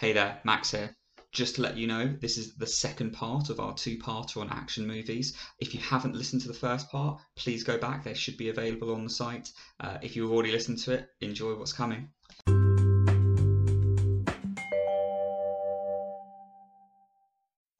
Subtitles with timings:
[0.00, 0.94] Hey there, Max here.
[1.32, 4.86] Just to let you know, this is the second part of our two-parter on action
[4.86, 5.36] movies.
[5.58, 8.04] If you haven't listened to the first part, please go back.
[8.04, 9.50] They should be available on the site.
[9.80, 12.10] Uh, if you've already listened to it, enjoy what's coming.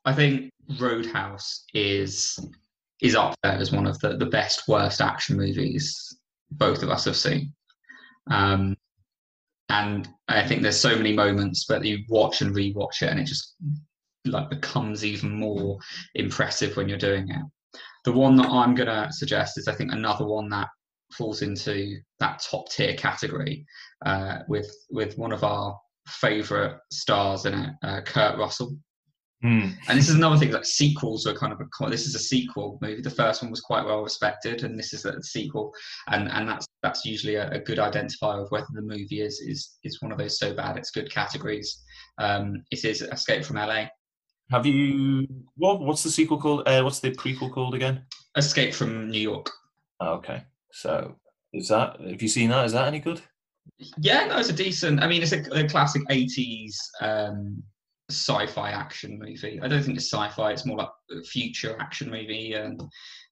[0.05, 0.51] I think
[0.81, 2.37] Roadhouse is
[3.01, 6.19] is up there as one of the, the best worst action movies
[6.51, 7.53] both of us have seen.
[8.29, 8.77] Um,
[9.69, 13.25] and I think there's so many moments that you watch and rewatch it, and it
[13.25, 13.55] just
[14.25, 15.79] like becomes even more
[16.15, 17.43] impressive when you're doing it.
[18.05, 20.69] The one that I'm gonna suggest is I think another one that
[21.13, 23.67] falls into that top tier category
[24.05, 28.77] uh, with with one of our favourite stars in it, uh, Kurt Russell.
[29.45, 29.77] Mm.
[29.89, 32.77] And this is another thing like sequels are kind of a this is a sequel
[32.83, 33.03] movie.
[33.03, 35.73] The first one was quite well respected, and this is a sequel,
[36.09, 39.79] and and that's that's usually a, a good identifier of whether the movie is is
[39.85, 41.85] is one of those so bad it's good categories.
[42.19, 43.87] Um, it is Escape from LA.
[44.51, 45.81] Have you what?
[45.81, 46.67] What's the sequel called?
[46.67, 48.03] Uh, what's the prequel called again?
[48.37, 49.49] Escape from New York.
[50.01, 51.15] Oh, okay, so
[51.53, 52.67] is that have you seen that?
[52.67, 53.21] Is that any good?
[53.99, 55.01] Yeah, no, it's a decent.
[55.01, 57.63] I mean, it's a, a classic '80s um,
[58.11, 59.61] sci-fi action movie.
[59.63, 62.81] I don't think it's sci-fi; it's more like a future action movie, and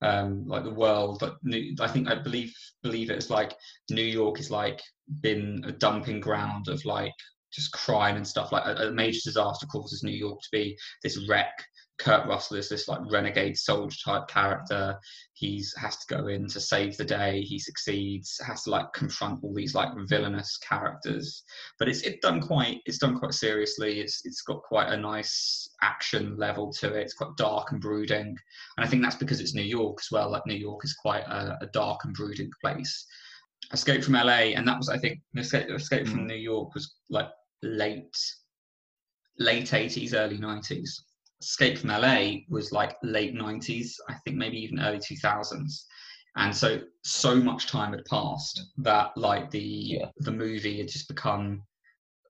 [0.02, 1.18] um, like the world.
[1.20, 1.36] But
[1.80, 3.54] I think I believe believe it's like
[3.90, 4.80] New York is like
[5.20, 7.14] been a dumping ground of like
[7.52, 8.52] just crime and stuff.
[8.52, 11.64] Like a, a major disaster causes New York to be this wreck
[11.98, 14.98] Kurt Russell is this like renegade soldier type character.
[15.32, 17.40] He's has to go in to save the day.
[17.40, 18.38] He succeeds.
[18.46, 21.42] Has to like confront all these like villainous characters.
[21.78, 24.00] But it's it's done quite it's done quite seriously.
[24.00, 27.02] It's it's got quite a nice action level to it.
[27.02, 28.36] It's quite dark and brooding.
[28.76, 30.30] And I think that's because it's New York as well.
[30.30, 33.06] Like New York is quite a, a dark and brooding place.
[33.72, 36.26] Escape from LA, and that was I think Escape, Escape from mm.
[36.26, 37.30] New York was like
[37.62, 38.16] late
[39.38, 41.00] late 80s, early 90s
[41.40, 45.84] Escape from LA was like late 90s, I think maybe even early 2000s.
[46.36, 50.06] And so so much time had passed that like the Yeah.
[50.18, 51.62] the movie had just become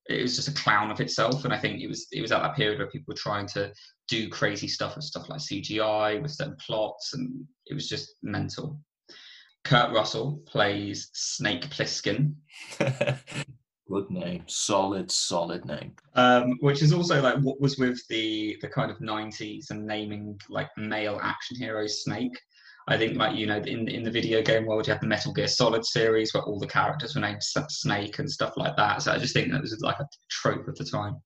[0.08, 1.44] it was just a clown of itself.
[1.44, 3.72] And I think it was it was at that period where people were trying to
[4.08, 8.80] do crazy stuff with stuff like CGI with certain plots and it was just mental.
[9.64, 12.34] Kurt Russell plays Snake Plissken,
[13.88, 15.94] good name, solid, solid name.
[16.14, 20.38] um, which is also like what was with the the kind of 90s and naming
[20.48, 22.38] like male action heroes snake.
[22.88, 25.32] I think like you know in in the video game world you have the metal
[25.32, 29.02] gear solid series where all the characters were named snake and stuff like that.
[29.02, 31.16] So i just think that was like a trope of the time.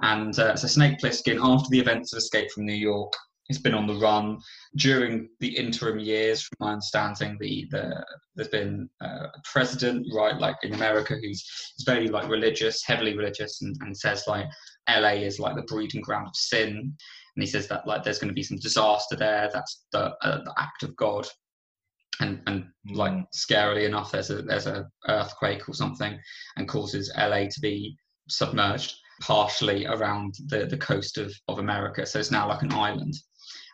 [0.00, 3.12] And uh, so snake plissken after the events of escape from new york
[3.48, 4.38] has been on the run
[4.76, 8.04] during the interim years from my understanding the, the
[8.34, 11.44] there's been uh, a president right like in america who's
[11.78, 14.46] is very like religious, heavily religious, and, and says like
[14.88, 16.94] LA is like the breeding ground of sin.
[17.36, 19.48] And he says that like there's going to be some disaster there.
[19.52, 21.26] That's the, uh, the act of God.
[22.20, 23.26] And and like Mm.
[23.34, 26.18] scarily enough, there's a there's a earthquake or something,
[26.56, 27.96] and causes LA to be
[28.28, 32.04] submerged partially around the the coast of of America.
[32.06, 33.14] So it's now like an island.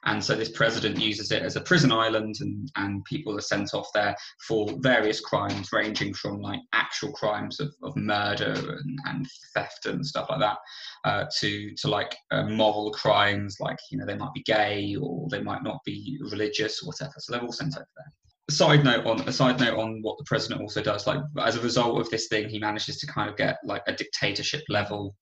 [0.06, 3.72] And so this president uses it as a prison island, and, and people are sent
[3.72, 4.14] off there
[4.46, 10.04] for various crimes, ranging from like actual crimes of, of murder and, and theft and
[10.04, 10.58] stuff like that,
[11.04, 15.26] uh, to to like uh, moral crimes, like you know they might be gay or
[15.30, 17.14] they might not be religious or whatever.
[17.18, 18.12] So they're all sent over there.
[18.50, 21.62] Side note on a side note on what the president also does, like as a
[21.62, 25.16] result of this thing, he manages to kind of get like a dictatorship level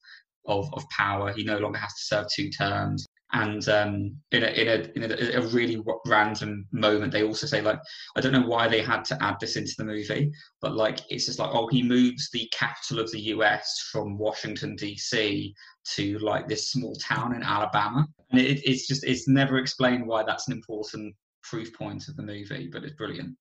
[0.46, 1.32] of, of power.
[1.32, 5.10] He no longer has to serve two terms and um, in, a, in, a, in
[5.10, 7.78] a, a really random moment they also say like
[8.16, 11.26] i don't know why they had to add this into the movie but like it's
[11.26, 15.52] just like oh he moves the capital of the us from washington dc
[15.84, 18.06] to like this small town in alabama.
[18.30, 22.22] And it, it's just it's never explained why that's an important proof point of the
[22.22, 23.36] movie but it's brilliant.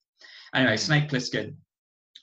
[0.54, 1.56] Anyway snake plissken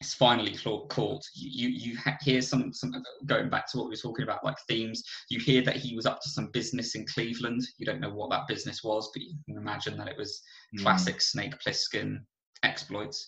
[0.01, 0.57] is finally
[0.89, 2.95] caught you you, you hear some some
[3.27, 6.07] going back to what we were talking about like themes you hear that he was
[6.07, 7.63] up to some business in Cleveland.
[7.79, 10.43] You don't know what that business was, but you can imagine that it was
[10.75, 10.83] Mm.
[10.83, 12.21] classic Snake Plissken
[12.63, 13.27] exploits.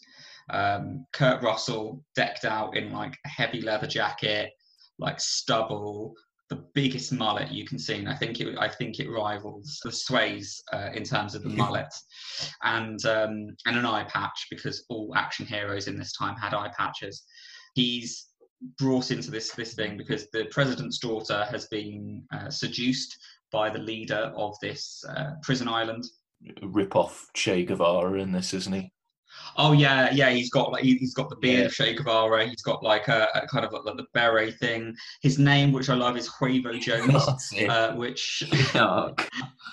[0.51, 4.53] Um, Kurt Russell decked out in like a heavy leather jacket,
[4.99, 6.15] like stubble,
[6.51, 7.95] the biggest mullet you can see.
[7.95, 11.49] And I think it, I think it rivals the Swayze uh, in terms of the
[11.49, 11.93] mullet,
[12.65, 16.73] and um, and an eye patch because all action heroes in this time had eye
[16.77, 17.23] patches.
[17.75, 18.27] He's
[18.79, 23.17] brought into this this thing because the president's daughter has been uh, seduced
[23.53, 26.05] by the leader of this uh, prison island.
[26.63, 28.93] Rip off Che Guevara in this, isn't he?
[29.63, 30.31] Oh yeah, yeah.
[30.31, 31.67] He's got like he- he's got the beard Yeah.
[31.67, 32.47] of Che Guevara.
[32.49, 34.97] He's got like a, a kind of like, the beret thing.
[35.21, 38.43] His name, which I love, is Huevo Jones, uh, which
[38.75, 39.15] Oh,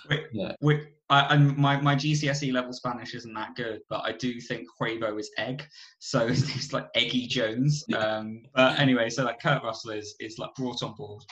[0.60, 4.68] which I, and my, my GCSE level Spanish isn't that good, but I do think
[4.78, 5.66] Huevo is egg,
[6.00, 7.86] so it's, name's like Eggy Jones.
[7.96, 11.24] Um, but anyway, so like Kurt Russell is is like brought on board,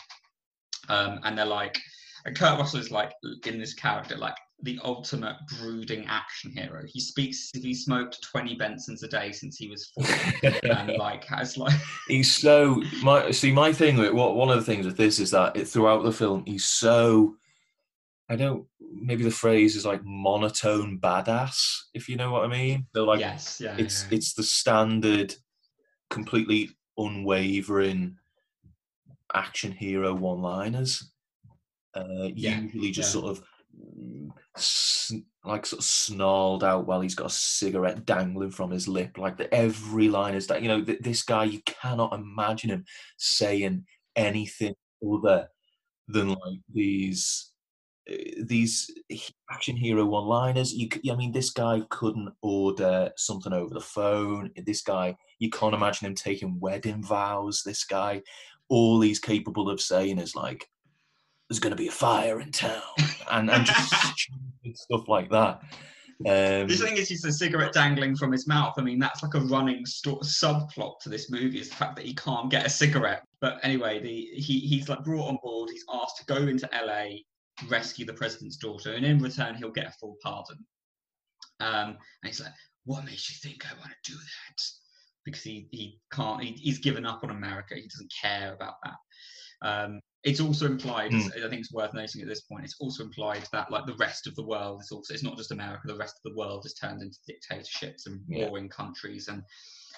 [0.88, 1.78] um, and they're like,
[2.26, 3.12] and Kurt Russell is like
[3.46, 6.84] in this character like the ultimate brooding action hero.
[6.88, 10.06] He speaks he smoked twenty Bensons a day since he was four,
[10.64, 14.64] and like has like he's so my see my thing with what one of the
[14.64, 17.36] things with this is that it, throughout the film he's so
[18.30, 22.88] I don't maybe the phrase is like monotone badass if you know what I mean.
[22.94, 24.18] They're like yes, yeah, it's yeah.
[24.18, 25.36] it's the standard,
[26.10, 28.18] completely unwavering
[29.34, 31.12] action hero one-liners.
[31.94, 33.22] Uh, Yeah, usually just yeah.
[33.22, 33.44] sort of
[35.44, 39.18] like sort of snarled out while he's got a cigarette dangling from his lip.
[39.18, 42.86] Like the, every line is that you know th- this guy you cannot imagine him
[43.18, 43.86] saying
[44.16, 44.74] anything
[45.06, 45.48] other
[46.08, 47.52] than like these
[48.10, 48.90] uh, these
[49.52, 54.52] action hero one liners you I mean this guy couldn't order something over the phone.
[54.66, 57.62] This guy you can't imagine him taking wedding vows.
[57.64, 58.22] This guy
[58.70, 60.68] all he's capable of saying is like
[61.50, 62.82] there's going to be a fire in town
[63.32, 65.62] and, and just stuff like that
[66.22, 68.76] um, The thing is, he's a cigarette dangling from his mouth.
[68.78, 72.06] I mean, that's like a running sto- subplot to this movie is the fact that
[72.06, 73.24] he can't get a cigarette.
[73.42, 75.70] But anyway, the he he's like brought on board.
[75.72, 77.18] He's asked to go into LA,
[77.68, 80.66] rescue the president's daughter, and in return he'll get a full pardon.
[81.60, 81.98] Um, and
[82.28, 82.54] he's like,
[82.86, 84.64] "What makes you think I want to do that?"
[85.26, 86.42] Because he he can't.
[86.42, 87.76] He, he's given up on America.
[87.76, 89.68] He doesn't care about that.
[89.68, 91.38] Um, it's also implied, Mm.
[91.46, 94.26] I think it's worth noting at this point, it's also implied that like the rest
[94.28, 96.74] of the world is also, it's not just America, the rest of the world is
[96.74, 98.48] turned into dictatorships and Yeah.
[98.50, 99.44] warring countries and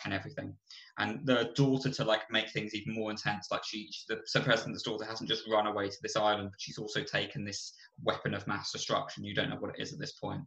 [0.03, 0.55] and everything.
[0.99, 4.39] And the daughter to like make things even more intense, like she, she- the so
[4.41, 7.73] president's daughter hasn't just run away to this island, but she's also taken this
[8.03, 9.23] weapon of mass destruction.
[9.23, 10.43] You don't know what it is at this point.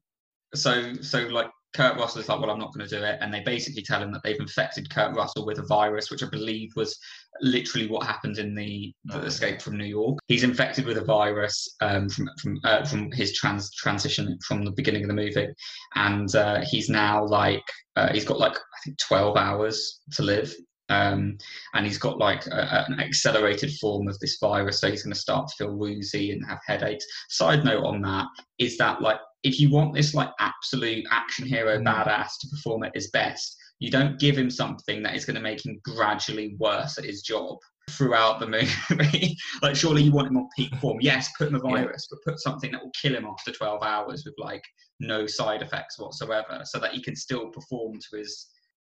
[0.55, 3.33] So so like Kurt Russell is like, well, I'm not going to do it, and
[3.33, 6.73] they basically tell him that they've infected Kurt Russell with a virus, which I believe
[6.75, 6.99] was
[7.41, 10.19] literally what happened in the, the escape from New York.
[10.27, 14.73] He's infected with a virus um, from from uh, from his trans transition from the
[14.73, 15.49] beginning of the movie,
[15.95, 17.65] and uh, he's now like
[17.97, 20.53] uh, he's got like I think 12 hours to live.
[20.91, 21.39] Um,
[21.75, 25.19] and he's got like a, an accelerated form of this virus, so he's going to
[25.21, 27.07] start to feel woozy and have headaches.
[27.29, 28.27] Side note on that
[28.59, 31.87] is that like if you want this like absolute action hero Mm.
[31.87, 35.41] badass to perform at his best, you don't give him something that is going to
[35.43, 37.57] make him gradually worse at his job
[37.89, 38.47] throughout the
[38.91, 39.37] movie.
[39.63, 40.99] like, surely you want him on peak form.
[41.03, 41.85] Yes, put him a Yeah.
[41.85, 44.63] virus, but put something that will kill him after 12 hours with like
[45.01, 48.49] no side effects whatsoever, so that he can still perform to his.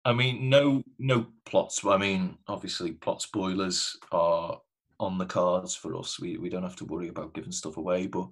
[0.10, 1.86] I mean, no, no plots.
[1.86, 4.60] I mean, obviously, plot spoilers are
[5.00, 6.20] on the cards for us.
[6.20, 8.08] We we don't have to worry about giving stuff away.
[8.08, 8.28] But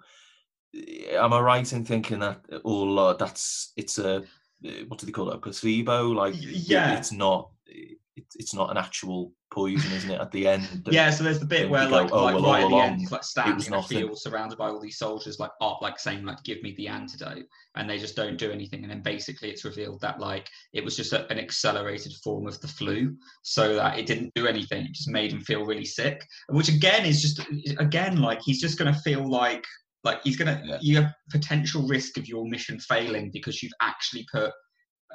[0.75, 4.23] eh, am I right in thinking that all uh, that's it's a
[4.65, 5.35] eh, what do they call it?
[5.35, 6.09] A placebo?
[6.09, 6.97] Like, yeah.
[6.97, 7.51] it's not.
[7.69, 7.97] It,
[8.35, 10.19] it's not an actual poison, isn't it?
[10.19, 12.43] At the end, Yeah, so there's the bit where you go, like, "Oh, like well,
[12.43, 15.39] right at the end, like standing in a nothing." field surrounded by all these soldiers,
[15.39, 18.81] like up, like saying like, "Give me the antidote," and they just don't do anything.
[18.81, 22.59] And then basically, it's revealed that like it was just a, an accelerated form of
[22.61, 24.85] the flu, so that it didn't do anything.
[24.85, 27.41] It just made him feel really sick, which again is just
[27.79, 29.65] again like he's just gonna feel like
[30.03, 30.77] like he's gonna Yeah.
[30.81, 34.51] you have potential risk of your mission failing because you've actually put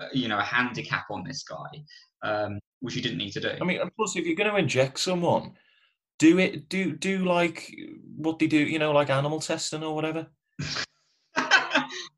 [0.00, 1.82] uh, you know a handicap on this guy,
[2.22, 3.52] um, which you didn't need to do.
[3.60, 5.52] I mean, and plus, if you're going to inject someone,
[6.18, 6.68] do it.
[6.68, 7.74] Do do like
[8.16, 8.58] what they do.
[8.58, 10.26] You know, like animal testing or whatever.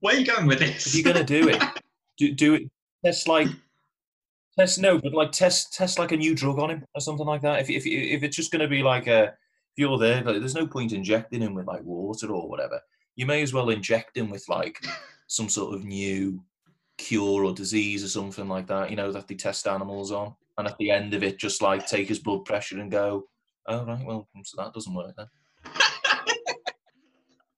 [0.01, 0.87] Where are you going with this?
[0.87, 1.63] if you're gonna do it,
[2.19, 2.63] do, do it.
[3.05, 3.49] Test like
[4.59, 7.43] test no, but like test test like a new drug on him or something like
[7.43, 7.61] that.
[7.61, 10.67] If if if it's just gonna be like a if you're there, like, there's no
[10.67, 12.81] point injecting him with like water or whatever.
[13.17, 14.85] You may as well inject him with like
[15.27, 16.41] some sort of new
[16.99, 18.91] cure or disease or something like that.
[18.91, 21.87] You know that they test animals on, and at the end of it, just like
[21.87, 23.25] take his blood pressure and go,
[23.67, 25.27] oh right, well so that doesn't work then.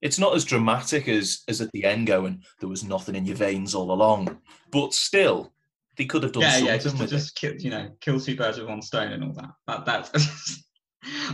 [0.02, 3.35] It's not as dramatic as as at the end going, there was nothing in your
[3.35, 4.38] veins all along.
[4.71, 5.52] But still,
[5.97, 8.37] they could have done yeah, something yeah, just with just kill, you know, kill two
[8.37, 9.50] birds with one stone and all that.
[9.66, 10.62] That that's.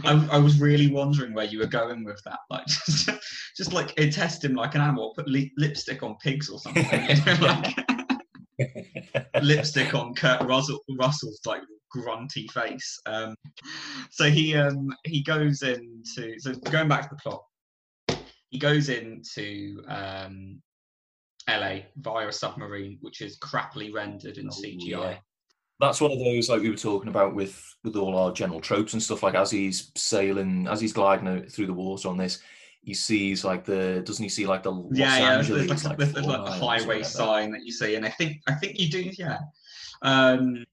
[0.05, 3.11] I, I was really wondering where you were going with that, like just,
[3.57, 7.25] just like test him like an animal, put li- lipstick on pigs or something, you
[7.25, 7.77] know, like
[9.43, 13.01] lipstick on Kurt Russell, Russell's like grunty face.
[13.07, 13.35] Um,
[14.11, 17.43] so he um he goes into so going back to the plot,
[18.51, 20.61] he goes into um
[21.49, 24.81] LA via a submarine, which is crappily rendered in Oh, CGI.
[24.87, 25.17] yeah.
[25.83, 28.93] That's one of those like we were talking about with with all our general tropes
[28.93, 29.25] and stuff.
[29.25, 32.39] Like as he's sailing, as he's gliding through the water on this,
[32.83, 35.39] he sees like the doesn't he see like the Los yeah, yeah.
[35.39, 37.97] Angeles There's like, there's, there's like the four miles or highway sign that you see,
[37.97, 39.39] and I think I think you do, yeah.
[40.03, 40.65] Um,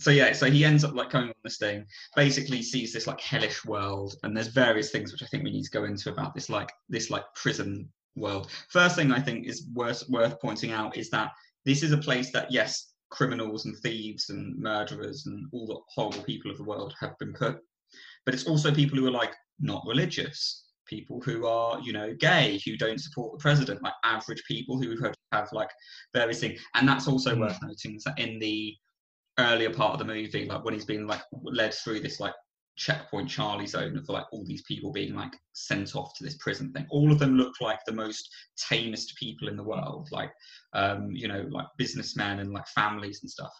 [0.00, 1.86] so yeah, so he ends up like coming on this thing.
[2.16, 5.64] Basically, sees this like hellish world, and there's various things which I think we need
[5.64, 8.50] to go into about this like this like prison world.
[8.70, 11.30] First thing I think is worth worth pointing out is that
[11.64, 16.22] this is a place that yes, criminals and thieves and murderers and all the horrible
[16.24, 17.56] people of the world have been put,
[18.24, 22.60] but it's also people who are like not religious, people who are you know gay,
[22.64, 25.70] who don't support the president, like average people who have, have like
[26.12, 27.40] various things, and that's also Mm.
[27.40, 28.74] worth noting that in the
[29.38, 32.34] earlier part of the movie, like when he's being like led through this like
[32.76, 36.72] checkpoint Charlie zone of like all these people being like sent off to this prison
[36.72, 36.86] thing.
[36.90, 38.28] All of them look like the most
[38.58, 40.32] tamest people in the world, like
[40.74, 43.52] um, you know, like businessmen and like families and stuff.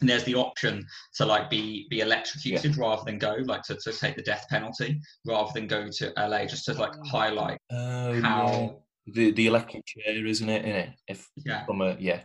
[0.00, 0.84] And there's the option
[1.16, 5.00] to like be be electrocuted rather than go like to, to take the death penalty
[5.26, 8.20] rather than go to LA just to like highlight Oh, yeah.
[8.20, 8.76] how
[9.06, 10.64] the the electric chair, isn't it?
[10.64, 12.20] In it, if yeah from a yeah,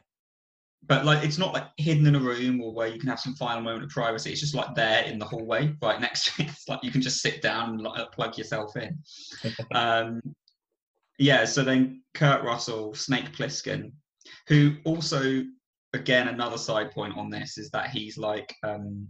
[0.88, 3.36] but like it's not like hidden in a room or where you can have some
[3.36, 4.32] final moment of privacy.
[4.32, 6.50] It's just like there in the hallway, right next to it.
[6.52, 8.98] It's like you can just sit down and like, plug yourself in.
[9.76, 10.22] um,
[11.20, 11.46] yeah.
[11.46, 13.92] So then Kurt Russell, Snake Plissken,
[14.48, 15.44] who also,
[15.94, 18.54] again, another side point on this is that he's like.
[18.64, 19.08] Um,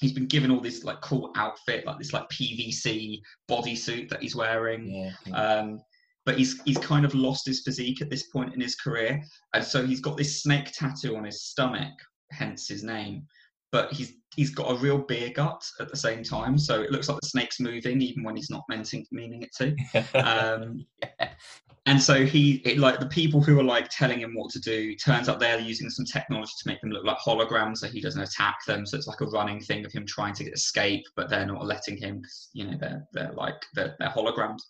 [0.00, 4.34] He's been given all this like cool outfit, like this like PVC bodysuit that he's
[4.34, 5.78] wearing yeah, um,
[6.26, 9.22] but he's he's kind of lost his physique at this point in his career,
[9.54, 11.94] and so he's got this snake tattoo on his stomach,
[12.30, 13.26] hence his name.
[13.72, 17.08] But he's he's got a real beer gut at the same time, so it looks
[17.08, 19.74] like the snake's moving even when he's not meaning meaning it to.
[20.14, 20.84] Um,
[21.86, 24.94] and so he it, like the people who are like telling him what to do
[24.96, 28.20] turns out they're using some technology to make them look like holograms so he doesn't
[28.20, 31.46] attack them so it's like a running thing of him trying to escape but they're
[31.46, 34.60] not letting him because you know they're they're like they're, they're holograms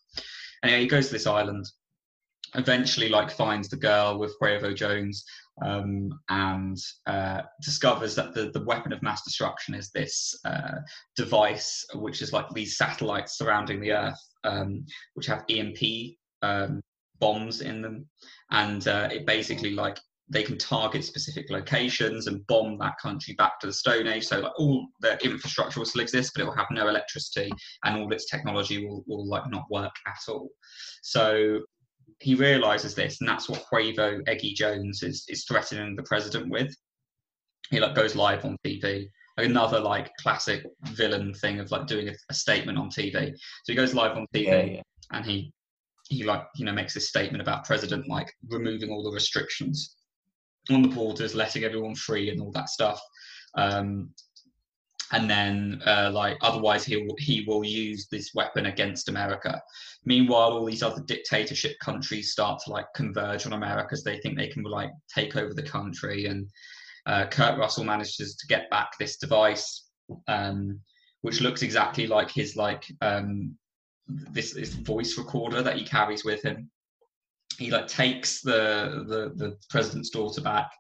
[0.63, 1.67] anyway he goes to this island
[2.55, 5.25] eventually like finds the girl with Cuervo Jones
[5.65, 6.77] um, and
[7.07, 10.79] uh, discovers that the, the weapon of mass destruction is this uh,
[11.17, 15.79] device which is like these satellites surrounding the earth um, which have EMP
[16.43, 16.81] um,
[17.21, 18.09] bombs in them.
[18.51, 19.99] And uh, it basically like
[20.31, 24.27] they can target specific locations and bomb that country back to the Stone Age.
[24.27, 27.51] So like all the infrastructure will still exist, but it will have no electricity,
[27.85, 30.49] and all its technology will, will like not work at all.
[31.03, 31.61] So
[32.21, 36.73] he realizes this, and that's what Cuervo Eggy Jones is is threatening the president with.
[37.71, 39.09] He like goes live on TV.
[39.37, 43.33] Another like classic villain thing of like doing a, a statement on TV.
[43.33, 44.83] So he goes live on TV yeah, yeah.
[45.13, 45.53] and he
[46.09, 49.97] he like you know makes this statement about president like removing all the restrictions
[50.75, 53.01] on the borders, letting everyone free, and all that stuff.
[53.55, 54.11] Um,
[55.13, 59.61] and then, uh, like, otherwise, he will he will use this weapon against America.
[60.05, 64.37] Meanwhile, all these other dictatorship countries start to like converge on America because they think
[64.37, 66.27] they can like take over the country.
[66.27, 66.49] And
[67.07, 69.89] uh, Kurt Russell manages to get back this device,
[70.29, 70.81] um,
[71.23, 73.57] which looks exactly like his like um,
[74.07, 76.71] this, this voice recorder that he carries with him
[77.61, 80.71] he like takes the the, the president's daughter back.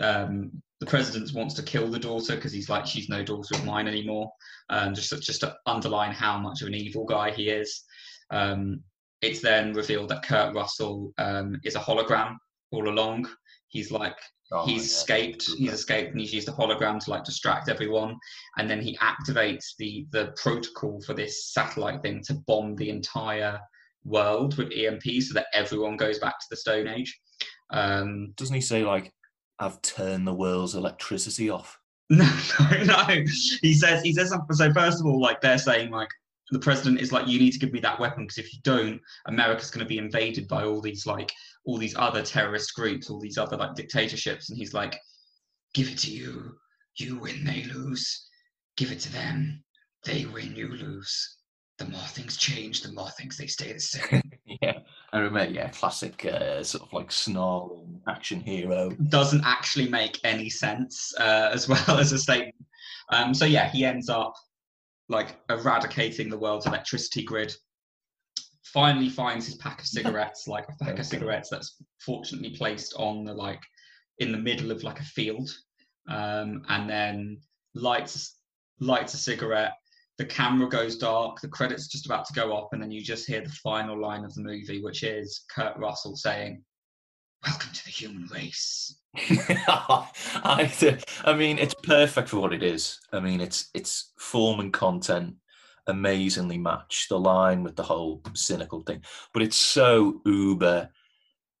[0.00, 3.64] Um, the president wants to kill the daughter because he's like she's no daughter of
[3.64, 4.30] mine anymore.
[4.70, 7.82] Um, just to, just to underline how much of an evil guy he is.
[8.30, 8.82] Um,
[9.22, 12.36] it's then revealed that Kurt Russell um, is a hologram
[12.70, 13.28] all along.
[13.68, 14.16] He's like
[14.50, 15.46] Oh, he's escaped.
[15.58, 18.16] He's escaped, and he's used a hologram to like distract everyone.
[18.56, 23.60] And then he activates the the protocol for this satellite thing to bomb the entire
[24.04, 27.18] world with EMP, so that everyone goes back to the Stone Age.
[27.70, 29.12] Um, Doesn't he say like,
[29.58, 31.78] "I've turned the world's electricity off"?
[32.10, 32.24] no,
[32.60, 33.04] no, no.
[33.62, 34.56] He says he says something.
[34.56, 36.08] So first of all, like they're saying like
[36.50, 39.00] the president is like, you need to give me that weapon because if you don't,
[39.26, 41.30] America's going to be invaded by all these like
[41.64, 44.48] all these other terrorist groups, all these other like dictatorships.
[44.48, 44.98] And he's like,
[45.74, 46.54] give it to you.
[46.96, 48.28] You win, they lose.
[48.76, 49.62] Give it to them.
[50.04, 51.37] They win, you lose.
[51.78, 54.22] The more things change, the more things they stay the same.
[54.62, 54.80] yeah,
[55.12, 55.52] I remember.
[55.54, 58.90] Yeah, classic uh, sort of like snarling action hero.
[59.08, 62.56] Doesn't actually make any sense uh, as well as a statement.
[63.10, 64.34] Um, so yeah, he ends up
[65.08, 67.54] like eradicating the world's electricity grid.
[68.64, 71.00] Finally finds his pack of cigarettes, like a pack Okay.
[71.00, 73.62] of cigarettes that's fortunately placed on the like
[74.18, 75.48] in the middle of like a field,
[76.08, 77.38] um, and then
[77.74, 78.36] lights
[78.80, 79.74] lights a cigarette.
[80.18, 81.40] The camera goes dark.
[81.40, 84.24] The credits just about to go up, and then you just hear the final line
[84.24, 86.62] of the movie, which is Kurt Russell saying,
[87.46, 89.00] welcome to the human race.
[89.16, 90.70] I,
[91.24, 92.98] I mean, it's perfect for what it is.
[93.12, 95.36] I mean, it's it's form and content
[95.86, 100.90] amazingly match the line with the whole cynical thing, but it's so uber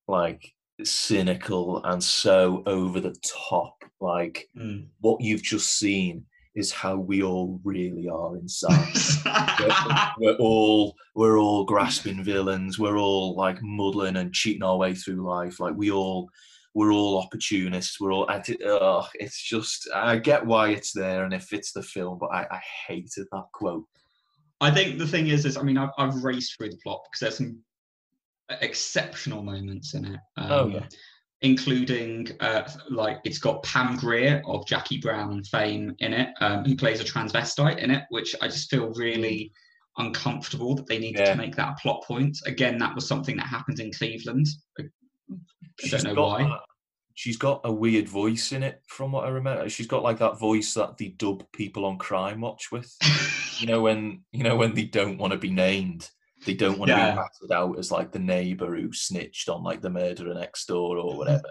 [0.06, 0.52] like
[0.84, 3.84] cynical and so over the top.
[4.00, 4.86] Like Mm.
[5.00, 6.26] what you've just seen
[6.58, 8.94] is how we all really are inside.
[10.18, 12.78] we're, we're all we're all grasping villains.
[12.78, 15.60] We're all like muddling and cheating our way through life.
[15.60, 16.28] Like we all
[16.74, 18.00] we're all opportunists.
[18.00, 18.56] We're all anti.
[18.64, 22.46] Oh, it's just I get why it's there and it fits the film, but I,
[22.50, 23.84] I hated that quote.
[24.60, 27.20] I think the thing is, is I mean, I've, I've raced through the plot because
[27.20, 27.62] there's some
[28.60, 30.20] exceptional moments in it.
[30.36, 30.86] Um, Oh, yeah.
[31.40, 36.74] Including, uh, like, it's got Pam Grier of Jackie Brown fame in it, um, who
[36.76, 39.52] plays a transvestite in it, which I just feel really
[39.98, 41.32] uncomfortable that they needed Yeah.
[41.32, 42.36] to make that a plot point.
[42.46, 44.48] Again, that was something that happened in Cleveland.
[44.80, 44.84] I
[45.80, 46.42] She's don't know why.
[46.44, 46.60] that-
[47.14, 49.68] she's got a weird voice in it, from what I remember.
[49.68, 52.96] She's got like that voice that they dub people on Crime Watch with.
[53.60, 56.10] you know when you know when they don't want to be named
[56.48, 57.12] they don't want to Yeah.
[57.12, 60.96] be ratted out as like the neighbor who snitched on like the murderer next door
[60.96, 61.44] or whatever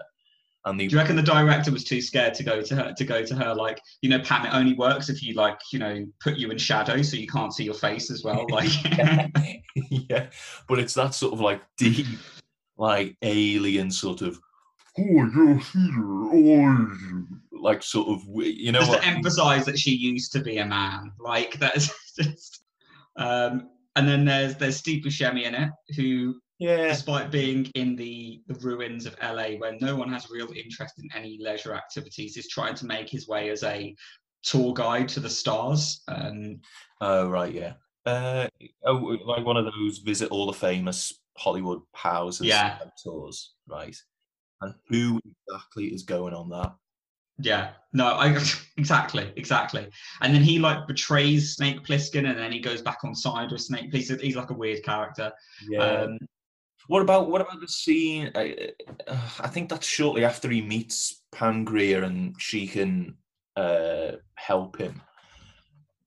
[0.64, 3.04] and they Do you reckon the director was too scared to go to her to
[3.04, 4.44] go to her like you know Pam?
[4.44, 7.54] It only works if you like you know put you in shadow so you can't
[7.54, 8.44] see your face as well.
[8.50, 8.70] Like
[9.90, 10.26] yeah
[10.66, 12.06] but it's that sort of like deep
[12.76, 14.38] like alien sort of
[14.98, 16.02] oh you're here
[16.34, 16.88] oh
[17.52, 20.66] like sort of you know just what to emphasize that she used to be a
[20.66, 21.12] man.
[21.20, 21.88] Like that's
[22.20, 22.62] just.
[23.16, 28.40] Um, and then there's there's Steve Buscemi in it, who, yeah despite being in the
[28.46, 32.48] the ruins of LA, where no one has real interest in any leisure activities, is
[32.48, 33.94] trying to make his way as a
[34.42, 36.02] tour guide to the stars.
[36.08, 36.60] Um,
[37.00, 37.74] Oh right, yeah.
[38.06, 38.48] Uh,
[38.84, 42.78] oh, like one of those visit all the famous Hollywood houses Yeah.
[43.02, 43.96] tours, right?
[44.60, 46.74] And who exactly is going on that?
[47.38, 48.36] Yeah, no, I
[48.76, 49.88] exactly, exactly.
[50.20, 53.60] And then he like betrays Snake Plissken, and then he goes back on side with
[53.60, 53.88] Snake.
[53.92, 55.32] He's, he's like a weird character.
[55.68, 55.82] Yeah.
[55.82, 56.18] Um,
[56.88, 58.30] what about what about the scene?
[58.34, 58.70] I,
[59.06, 63.14] uh, I think that's shortly after he meets Pam Grier and she can
[63.56, 65.00] uh, help him,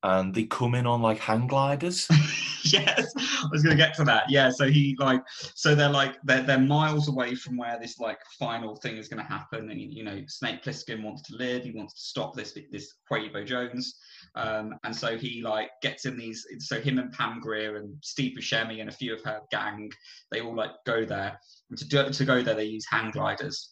[0.03, 2.07] and they come in on like hang gliders.
[2.63, 4.29] yes, I was gonna get to that.
[4.29, 5.21] Yeah, so he like,
[5.55, 9.23] so they're like they're they're miles away from where this like final thing is gonna
[9.23, 11.63] happen, and you know Snake Plissken wants to live.
[11.63, 13.95] He wants to stop this this Cuervo Jones,
[14.35, 16.45] um, and so he like gets in these.
[16.59, 19.91] So him and Pam Grier and Steve Buscemi and a few of her gang,
[20.31, 21.39] they all like go there.
[21.69, 23.71] And to do to go there, they use hang gliders,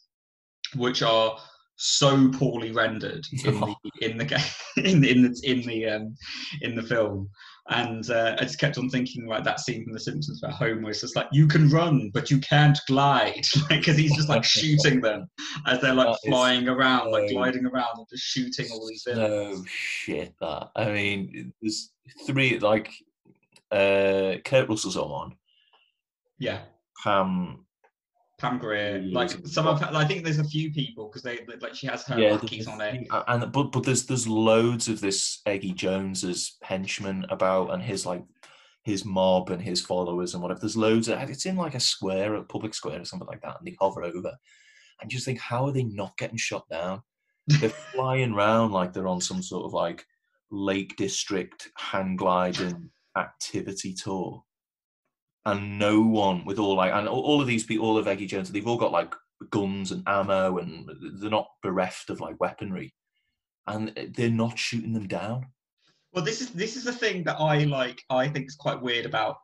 [0.75, 1.37] which are
[1.81, 6.15] so poorly rendered in the in the ga- in in the in the um
[6.61, 7.29] in the film
[7.69, 10.89] and uh, I just kept on thinking like that scene from The Simpsons where Homer
[10.89, 14.43] is just like, "You can run, but you can't glide," like because he's just like
[14.43, 15.29] shooting them
[15.67, 19.59] as they're like That flying around, like gliding around and just shooting all these villains.
[19.59, 20.33] No shit.
[20.41, 21.91] That I mean, there's
[22.25, 22.91] three like
[23.71, 25.35] uh, Kurt Russell's on.
[26.39, 26.61] Yeah,
[27.03, 27.65] Pam
[28.39, 31.87] Pam Yeah, like some of, I think there's a few people because they like she
[31.87, 33.07] has her yeah, on it.
[33.27, 38.23] and but but there's there's loads of this Eggy Jones's henchmen about and his like
[38.83, 40.61] his mob and his followers and whatever.
[40.61, 43.57] There's loads of it's in like a square, a public square or something like that,
[43.59, 44.31] and they hover over.
[45.01, 47.01] And just think, how are they not getting shot down?
[47.47, 50.05] They're flying around like they're on some sort of like
[50.49, 54.43] Lake District hang gliding activity tour.
[55.49, 58.51] And no one with all like and all of these people, all of Eggy Jones,
[58.51, 59.15] they've all got like
[59.49, 62.93] guns and ammo and they're not bereft of like weaponry.
[63.65, 65.47] And they're not shooting them down.
[66.13, 68.01] Well, this is this is the thing that I like.
[68.09, 69.37] I think is quite weird about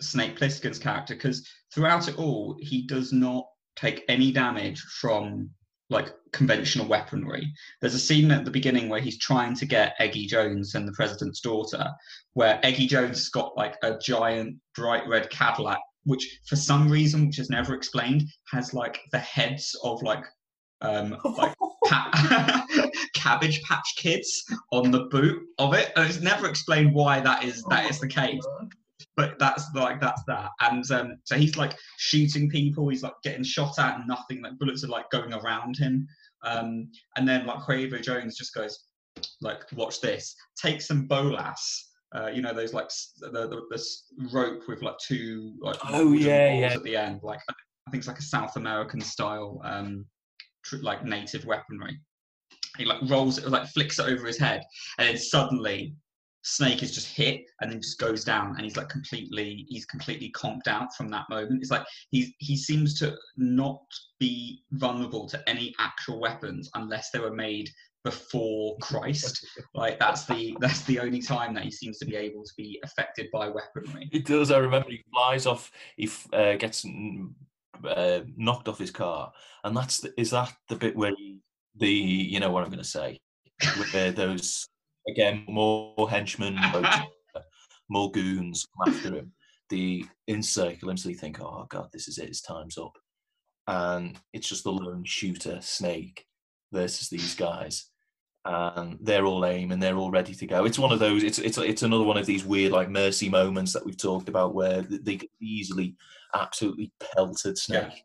[0.00, 5.50] Snake Plissken's character because throughout it all, he does not take any damage from
[5.90, 7.52] like conventional weaponry.
[7.80, 10.92] There's a scene at the beginning where he's trying to get Eggy Jones and the
[10.92, 11.90] president's daughter,
[12.34, 17.26] where Eggy Jones has got like a giant bright red Cadillac, which for some reason,
[17.26, 20.24] which is never explained, has like the heads of like
[20.80, 21.54] um like
[21.86, 22.66] pa-
[23.14, 27.64] cabbage patch kids on the boot of it and it's never explained why that is
[27.64, 28.46] that is the case
[29.18, 30.50] but that's like that's that.
[30.60, 32.88] And um so he's like shooting people.
[32.88, 34.40] He's like getting shot at and nothing.
[34.40, 36.06] Like bullets are like going around him.
[36.44, 38.86] Um and then like Cuervo Jones just goes
[39.40, 40.34] like watch this.
[40.62, 41.84] Take some bolas
[42.16, 42.88] uh, you know those like
[43.20, 46.74] the, the this rope with like two like Oh, yeah, balls yeah.
[46.74, 47.20] at the end.
[47.22, 50.06] Like I think it's like a South American style um
[50.64, 52.00] tr- like native weaponry.
[52.78, 54.62] He like rolls it like flicks it over his head
[54.98, 55.94] and then suddenly
[56.48, 60.30] Snake is just hit and then just goes down, and he's like completely he's completely
[60.30, 61.60] conked out from that moment.
[61.60, 63.82] It's like he's he seems to not
[64.18, 67.68] be vulnerable to any actual weapons unless they were made
[68.02, 69.46] before Christ.
[69.74, 72.80] like that's the that's the only time that he seems to be able to be
[72.82, 74.08] affected by weaponry.
[74.10, 74.50] It does.
[74.50, 75.70] I remember he flies off.
[75.96, 76.86] He uh, gets
[77.84, 79.32] uh, knocked off his car,
[79.64, 81.40] and that's the, is that the bit where he,
[81.76, 83.18] the you know what I'm going to say,
[83.92, 84.66] where those
[85.08, 86.58] again more henchmen,
[87.88, 89.32] more goons come after him.
[89.70, 92.28] The encircle him, so you think, oh god, this is it.
[92.28, 92.96] His time's up,
[93.66, 96.24] and it's just the lone shooter snake
[96.72, 97.90] versus these guys
[98.48, 100.64] and they're all aim and they're all ready to go.
[100.64, 101.22] It's one of those.
[101.22, 104.54] It's it's it's another one of these weird like mercy moments that we've talked about
[104.54, 105.96] where they could easily
[106.34, 108.04] absolutely pelted Snake,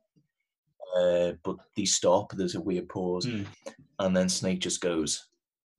[0.95, 1.01] yeah.
[1.01, 2.31] uh, but they stop.
[2.33, 3.45] There's a weird pause, mm.
[3.99, 5.27] and then Snake just goes,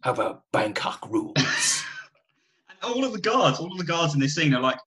[0.04, 1.34] "How about Bangkok rules?"
[2.68, 4.78] and all of the guards, all of the guards in this scene are like.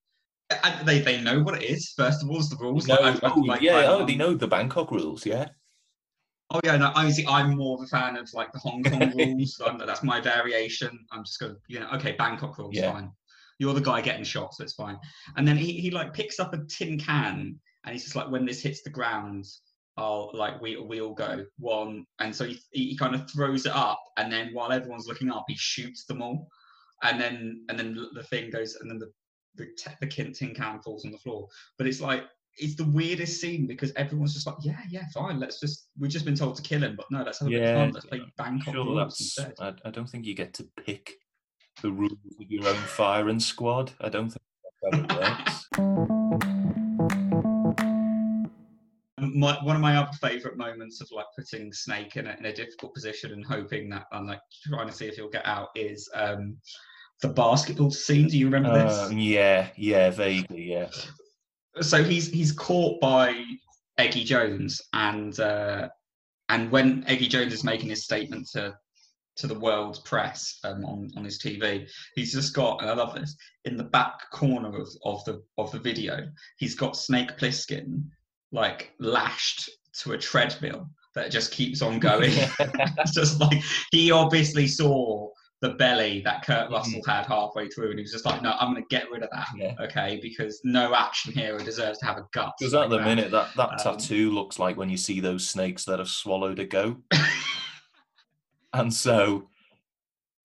[0.86, 1.92] They, they know what it is.
[1.98, 2.88] First of all, it's the rules.
[2.88, 5.26] No, like, oh, like, yeah, oh, they know the Bangkok rules.
[5.26, 5.48] Yeah,
[6.50, 6.92] Oh yeah, no.
[6.96, 9.60] Obviously, I'm more of a fan of like the Hong Kong rules.
[9.66, 11.06] Um, that's my variation.
[11.12, 12.92] I'm just going, to you know, okay, Bangkok rules, yeah.
[12.92, 13.12] fine.
[13.60, 14.98] You're the guy getting shot, so it's fine.
[15.36, 18.46] And then he, he like picks up a tin can, and he's just like, when
[18.46, 19.46] this hits the ground,
[19.98, 23.76] I'll like we we all go one, and so he he kind of throws it
[23.76, 26.48] up, and then while everyone's looking up, he shoots them all,
[27.04, 29.12] and then and then the thing goes, and then the
[29.56, 29.68] the,
[30.02, 31.48] the tin can falls on the floor.
[31.78, 32.26] But it's like
[32.58, 35.40] it's the weirdest scene because everyone's just like, yeah, yeah, fine.
[35.40, 37.58] Let's just we've just been told to kill him, but no, let's have a yeah,
[37.58, 37.92] bit of fun.
[37.92, 39.54] Let's play Bangkok sure rules instead.
[39.60, 41.14] I, I, don't think you get to pick
[41.82, 43.92] the rules of your own firing squad.
[44.02, 44.42] I don't think
[44.92, 45.26] that's how
[45.78, 47.54] it works.
[49.20, 52.54] My, one of my other favourite moments of like putting Snake in a, in a
[52.54, 56.08] difficult position and hoping that I'm like trying to see if he'll get out is
[56.14, 56.58] um,
[57.22, 58.28] the basketball scene.
[58.28, 58.94] Do you remember this?
[58.94, 60.90] Uh, yeah, yeah, vaguely, yeah
[61.82, 63.44] so he's he's caught by
[63.98, 65.90] Eggy Jones, and uh,
[66.50, 68.76] and when Eggy Jones is making his statement to
[69.38, 73.14] to the world press um, on on his TV, he's just got, and I love
[73.16, 76.28] this, in the back corner of, of the of the video,
[76.58, 78.04] he's got Snake Plissken
[78.52, 79.70] like lashed
[80.02, 82.32] to a treadmill that just keeps on going.
[82.34, 85.30] it's just like he obviously saw
[85.62, 86.74] the belly that Kurt mm-hmm.
[86.74, 89.24] Russell had halfway through, and he was just like, "No, I'm going to get rid
[89.24, 89.74] of that." Yeah.
[89.80, 92.54] Okay, because no action hero deserves to have a gut.
[92.60, 93.06] Because at the that.
[93.06, 96.60] minute, that that um, tattoo looks like when you see those snakes that have swallowed
[96.60, 96.98] a goat,
[98.74, 99.50] and so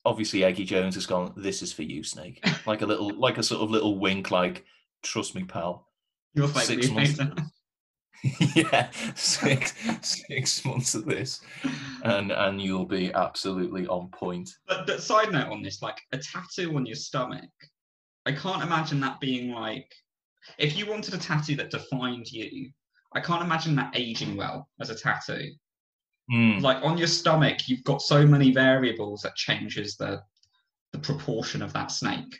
[0.05, 1.35] obviously Eggy Jones has gone.
[1.37, 2.45] This is for you, Snake.
[2.67, 4.65] Like a little, like a sort of little wink, like
[5.03, 5.89] trust me, pal.
[6.35, 7.21] You're Six months,
[8.55, 11.41] yeah, six six months of this,
[12.05, 14.49] and and you'll be absolutely on point.
[14.69, 17.51] But, but side note on this, like a tattoo on your stomach,
[18.25, 19.93] I can't imagine that being like
[20.59, 22.71] if you wanted a tattoo that defined you.
[23.15, 25.51] I can't imagine that aging well as a tattoo.
[26.33, 26.63] Mm.
[26.63, 30.23] Like on your stomach, you've got so many variables that changes the
[30.93, 32.39] the proportion of that snake.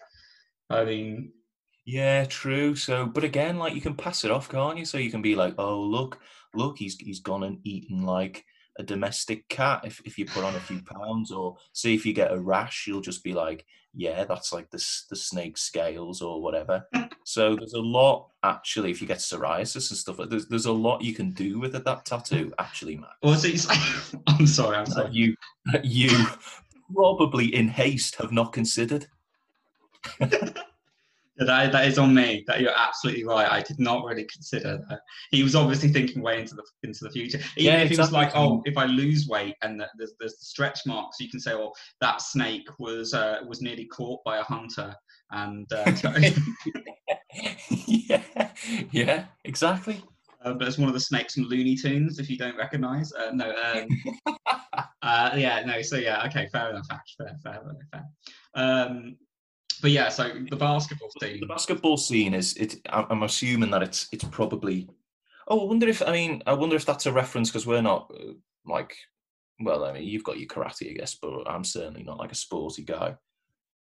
[0.71, 1.33] I mean,
[1.85, 2.77] yeah, true.
[2.77, 4.85] So, but again, like you can pass it off, can't you?
[4.85, 6.19] So you can be like, "Oh, look,
[6.55, 8.45] look, he's he's gone and eaten like
[8.79, 12.13] a domestic cat." If if you put on a few pounds, or see if you
[12.13, 16.41] get a rash, you'll just be like, "Yeah, that's like the the snake scales or
[16.41, 16.87] whatever."
[17.25, 18.93] so there's a lot actually.
[18.93, 21.85] If you get psoriasis and stuff, there's there's a lot you can do with it,
[21.85, 22.53] that tattoo.
[22.61, 23.17] Actually, Matt.
[23.25, 23.59] Well, see,
[24.29, 25.11] I'm sorry, I'm sorry.
[25.11, 25.35] you
[25.83, 26.27] you
[26.95, 29.09] probably in haste have not considered.
[31.45, 32.45] That, that is on me.
[32.47, 33.51] That you're absolutely right.
[33.51, 35.01] I did not really consider that.
[35.31, 37.39] He was obviously thinking way into the into the future.
[37.57, 40.37] Even yeah, if he was like, "Oh, if I lose weight and the, there's there's
[40.39, 44.39] the stretch marks," you can say, "Well, that snake was uh, was nearly caught by
[44.39, 44.95] a hunter."
[45.31, 45.93] And uh,
[47.87, 48.23] yeah,
[48.91, 50.03] yeah, exactly.
[50.45, 52.19] Uh, but it's one of the snakes from Looney Tunes.
[52.19, 54.37] If you don't recognise, uh, no, um,
[55.03, 55.83] uh, yeah, no.
[55.83, 56.87] So yeah, okay, fair enough.
[56.89, 57.63] Fair, fair, fair.
[57.93, 58.05] fair.
[58.55, 59.17] Um,
[59.83, 61.41] but yeah, so the basketball scene.
[61.41, 62.77] The basketball scene is it.
[62.89, 64.89] I'm assuming that it's it's probably.
[65.49, 68.11] Oh, I wonder if I mean I wonder if that's a reference because we're not
[68.15, 68.33] uh,
[68.65, 68.97] like,
[69.61, 72.37] well, I mean you've got your karate, I guess, but I'm certainly not like a
[72.37, 73.17] sporty guy.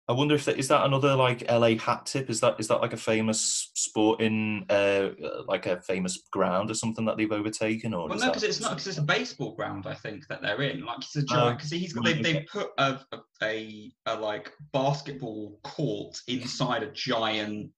[0.09, 2.31] I wonder if that is that another like LA hat tip.
[2.31, 5.11] Is that is that like a famous sport in uh,
[5.47, 7.95] like a famous ground or something that they've overtaken?
[7.95, 9.87] Or well, no, because it's not because it's a baseball ground.
[9.87, 10.85] I think that they're in.
[10.85, 12.99] Like it's a giant because oh, he's got they they put a,
[13.43, 17.71] a a like basketball court inside a giant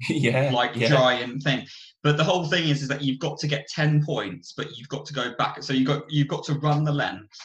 [0.08, 0.88] yeah like yeah.
[0.88, 1.64] giant thing
[2.02, 4.88] but the whole thing is is that you've got to get 10 points but you've
[4.88, 7.38] got to go back so you've got you've got to run the length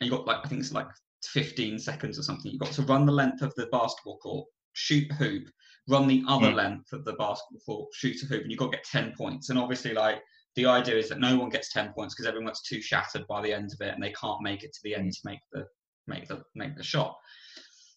[0.00, 0.86] and you've got like i think it's like
[1.24, 2.50] 15 seconds or something.
[2.50, 5.48] You've got to run the length of the basketball court, shoot hoop,
[5.88, 6.54] run the other Mm.
[6.54, 9.50] length of the basketball court, shoot a hoop, and you've got to get 10 points.
[9.50, 10.22] And obviously, like,
[10.54, 13.52] the idea is that no one gets 10 points because everyone's too shattered by the
[13.52, 15.66] end of it and they can't make it to the end to make the
[16.06, 17.16] make the make the shot.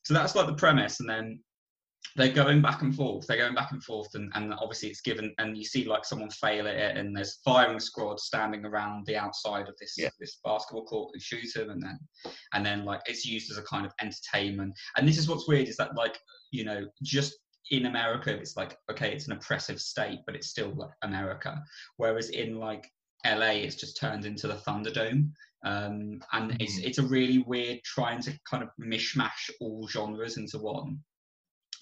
[0.03, 1.39] So that's like the premise, and then
[2.15, 3.25] they're going back and forth.
[3.27, 6.29] They're going back and forth, and, and obviously it's given, and you see like someone
[6.29, 10.09] fail at it, and there's firing squad standing around the outside of this Yeah.
[10.19, 11.99] this basketball court who shoot him, and then
[12.53, 14.73] and then like it's used as a kind of entertainment.
[14.97, 16.19] And this is what's weird is that like
[16.51, 17.33] you know just
[17.69, 21.63] in America it's like okay it's an oppressive state, but it's still like America.
[21.97, 22.91] Whereas in like
[23.25, 25.31] LA it's just turned into the Thunderdome.
[25.63, 26.85] Um, and it's Mhm.
[26.85, 31.01] it's a really weird trying to kind of mishmash all genres into one.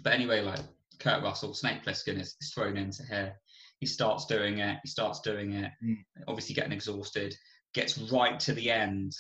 [0.01, 0.61] But anyway, like
[0.99, 3.35] Kurt Russell, Snake Plissken is, is thrown into here.
[3.79, 4.77] He starts doing it.
[4.83, 5.71] He starts doing it.
[5.83, 5.97] Mm.
[6.27, 7.35] Obviously, getting exhausted.
[7.73, 9.13] Gets right to the end,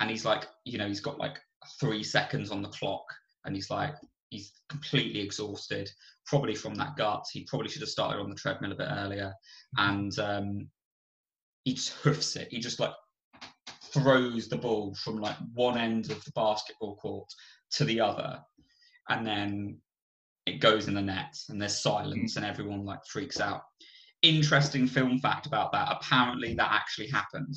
[0.00, 1.38] and he's like, you know, he's got like
[1.78, 3.04] three seconds on the clock,
[3.44, 3.94] and he's like,
[4.30, 5.90] he's completely exhausted,
[6.26, 7.24] probably from that gut.
[7.30, 9.34] He probably should have started on the treadmill a bit earlier,
[9.76, 10.68] and um,
[11.64, 12.48] he just hoofs it.
[12.50, 12.94] He just like
[13.92, 17.28] throws the ball from like one end of the basketball court
[17.72, 18.40] to the other,
[19.08, 19.78] and then
[20.50, 23.62] it goes in the net, and there's silence, and everyone like freaks out.
[24.22, 25.88] Interesting film fact about that.
[25.90, 27.54] Apparently, that actually happened.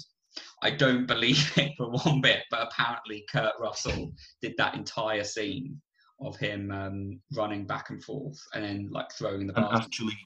[0.61, 5.81] I don't believe it for one bit, but apparently Kurt Russell did that entire scene
[6.21, 10.17] of him um, running back and forth and then like throwing the ball actually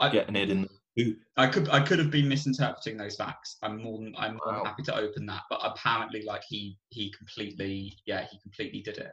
[0.00, 0.62] I- getting it in
[0.96, 1.16] the.
[1.36, 3.56] I could I could have been misinterpreting those facts.
[3.62, 4.64] I'm more than I'm more than Wow.
[4.64, 9.12] happy to open that, but apparently, like he he completely yeah he completely did it.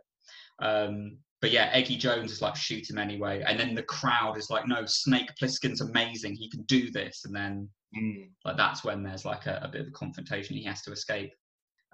[0.60, 4.50] Um, but yeah, Eggy Jones is like shoot him anyway, and then the crowd is
[4.50, 6.36] like, no, Snake Plissken's amazing.
[6.36, 8.30] He can do this, and then Mm.
[8.46, 10.56] like that's when there's like a, a bit of a confrontation.
[10.56, 11.34] He has to escape.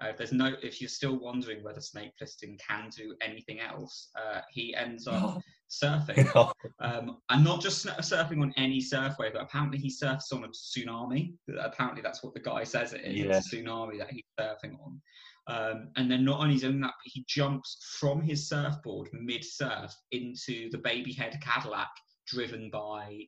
[0.00, 4.10] Uh, if there's no, if you're still wondering whether Snake Plissken can do anything else,
[4.16, 6.52] uh, he ends up surfing.
[6.80, 9.32] Um, and not just surfing on any surf wave.
[9.32, 11.32] but apparently he surfs on a tsunami.
[11.60, 13.26] Apparently that's what the guy says it is.
[13.38, 15.00] It's a tsunami that he's surfing on.
[15.48, 19.94] Um, and then not only is doing that, but he jumps from his surfboard mid-surf
[20.12, 21.88] into the baby head Cadillac
[22.26, 23.22] driven by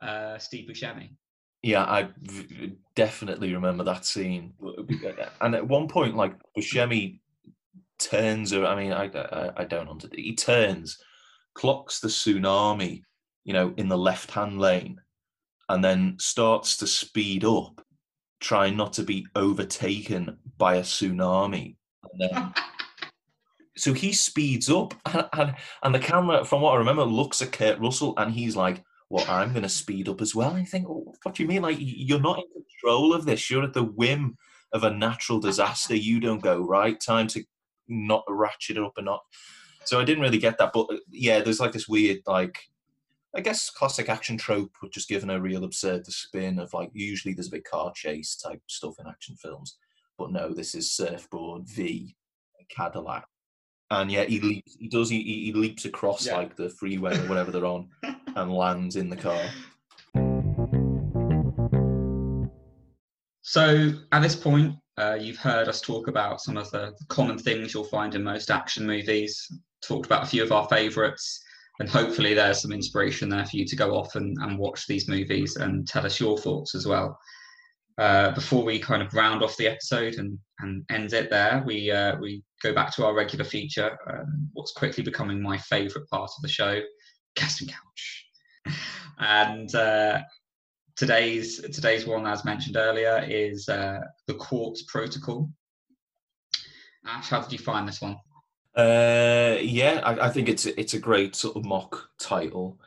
[0.00, 1.10] uh, Steve Buscemi.
[1.62, 4.52] Yeah, I v- definitely remember that scene.
[5.40, 7.18] And at one point, like Buscemi
[7.98, 10.08] turns, or I mean, I, I, I don't under.
[10.14, 10.98] He turns,
[11.54, 13.02] clocks the tsunami,
[13.44, 15.00] you know, in the left-hand lane,
[15.68, 17.83] and then starts to speed up,
[18.40, 21.76] trying not to be overtaken by a tsunami.
[22.12, 22.54] And then,
[23.76, 27.52] so he speeds up, and, and, and the camera, from what I remember, looks at
[27.52, 30.50] Kurt Russell, and he's like, well, I'm going to speed up as well.
[30.50, 31.62] And you think, oh, what do you mean?
[31.62, 33.50] Like, you're not in control of this.
[33.50, 34.36] You're at the whim
[34.72, 35.94] of a natural disaster.
[35.94, 37.00] You don't go, right?
[37.00, 37.44] Time to
[37.86, 39.20] not ratchet it up or not."
[39.84, 40.72] So I didn't really get that.
[40.72, 42.58] But uh, yeah, there's like this weird, like,
[43.36, 47.34] I guess classic action trope, but just given a real absurd spin of like, usually
[47.34, 49.76] there's a big car chase type stuff in action films.
[50.18, 52.14] But no, this is surfboard v
[52.70, 53.26] Cadillac.
[53.90, 54.76] And yeah, he leaps.
[54.78, 55.10] He does.
[55.10, 56.36] He, he he leaps across Yeah.
[56.36, 57.88] like the freeway or whatever they're on,
[58.36, 59.42] and lands in the car.
[63.42, 67.74] So at this point, uh, you've heard us talk about some of the common things
[67.74, 69.50] you'll find in most action movies.
[69.82, 71.42] Talked about a few of our favourites,
[71.80, 75.08] and hopefully there's some inspiration there for you to go off and, and watch these
[75.08, 77.18] movies and tell us your thoughts as well.
[77.98, 81.90] Uh, before we kind of round off the episode and, and end it there, we
[81.90, 86.30] uh, we go back to our regular feature, um, what's quickly becoming my favourite part
[86.36, 86.80] of the show,
[87.36, 88.26] casting couch.
[89.18, 90.20] and uh,
[90.96, 95.48] today's today's one, as mentioned earlier, is uh, the Quartz Protocol.
[97.06, 98.16] Ash, how did you find this one?
[98.76, 102.80] Uh, yeah, I, I think it's a, it's a great sort of mock title,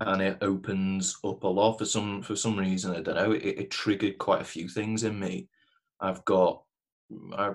[0.00, 2.94] and it opens up a lot for some for some reason.
[2.96, 3.32] I don't know.
[3.32, 5.48] It, it triggered quite a few things in me.
[6.00, 6.62] I've got
[7.36, 7.52] I,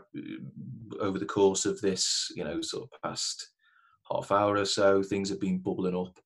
[1.00, 3.50] over the course of this, you know, sort of past
[4.10, 6.20] half hour or so, things have been bubbling up.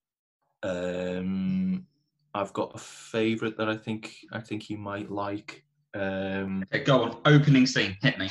[0.64, 1.88] Um,
[2.34, 5.64] I've got a favourite that I think I think you might like.
[5.94, 7.18] Um, Okay, go on.
[7.26, 7.98] Opening scene.
[8.02, 8.30] Hit me.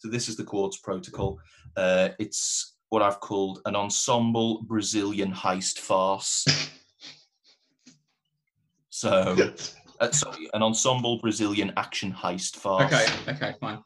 [0.00, 1.38] So this is the Quartz Protocol.
[1.76, 6.44] Uh, it's what I've called an ensemble Brazilian heist farce.
[8.92, 9.36] So,
[10.00, 12.92] uh, sorry, an ensemble Brazilian action heist farce.
[12.92, 13.32] okay.
[13.32, 13.54] Okay.
[13.60, 13.78] Fine.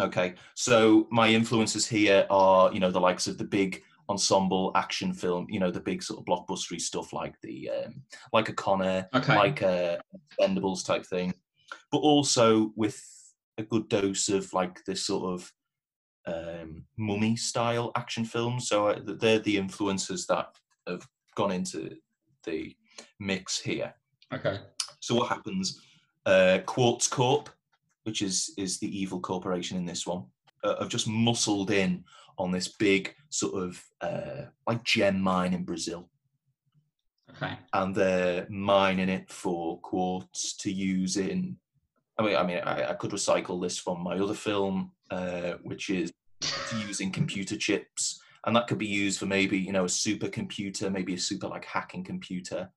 [0.00, 0.34] Okay.
[0.54, 5.46] So my influences here are, you know, the likes of the big ensemble action film,
[5.50, 8.02] you know, the big sort of blockbustery stuff like the, um,
[8.32, 9.36] like a Con Air, Okay.
[9.36, 10.00] like a
[10.40, 11.32] Expendables type thing,
[11.92, 12.98] but also with
[13.58, 15.52] a good dose of like this sort of
[16.26, 18.68] um, mummy style action films.
[18.68, 20.48] So uh, they're the influences that
[20.86, 21.96] have gone into
[22.44, 22.74] the
[23.18, 23.94] mix here.
[24.32, 24.58] Okay.
[25.00, 25.80] So what happens?
[26.26, 27.48] Uh, Quartz Corp,
[28.04, 30.24] which is is the evil corporation in this one,
[30.64, 32.04] uh, have just muscled in
[32.36, 36.08] on this big sort of uh, like gem mine in Brazil.
[37.30, 37.54] Okay.
[37.72, 41.56] And they're mining it for quartz to use in.
[42.18, 45.88] I mean, I mean, I, I could recycle this from my other film, uh, which
[45.90, 46.10] is
[46.72, 51.14] using computer chips, and that could be used for maybe you know a supercomputer, maybe
[51.14, 52.70] a super like hacking computer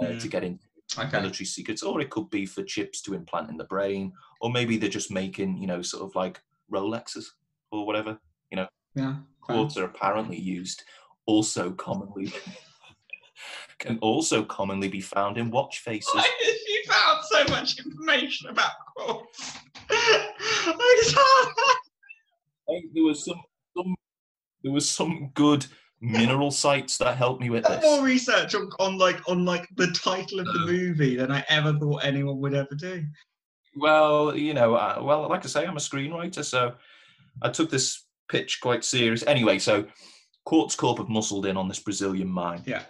[0.00, 0.20] uh, Mm.
[0.20, 0.58] to get in
[0.96, 1.10] Okay.
[1.18, 4.76] military secrets, or it could be for chips to implant in the brain, or maybe
[4.76, 7.24] they're just making you know sort of like Rolexes
[7.72, 8.18] or whatever.
[8.50, 8.68] You know.
[8.94, 9.16] Yeah.
[9.40, 10.82] Quartz are apparently used
[11.26, 12.32] also commonly
[13.78, 16.24] can also commonly be found in watch faces.
[16.96, 19.58] Why has she found so much information about quartz?
[19.90, 21.54] I
[22.68, 23.40] I there was some,
[23.76, 23.94] some
[24.62, 25.66] there was some good
[26.00, 29.88] mineral sites that helped me with done more research on, on like on like the
[29.92, 30.66] title of the Uh.
[30.66, 33.04] movie than I ever thought anyone would ever do.
[33.76, 36.74] Well, you know, uh, well, like I say, I'm a screenwriter, so
[37.42, 39.22] I took this pitch quite serious.
[39.26, 39.86] Anyway, so
[40.44, 42.62] Quartz Corp have muscled in on this Brazilian mine.
[42.66, 42.82] Yeah.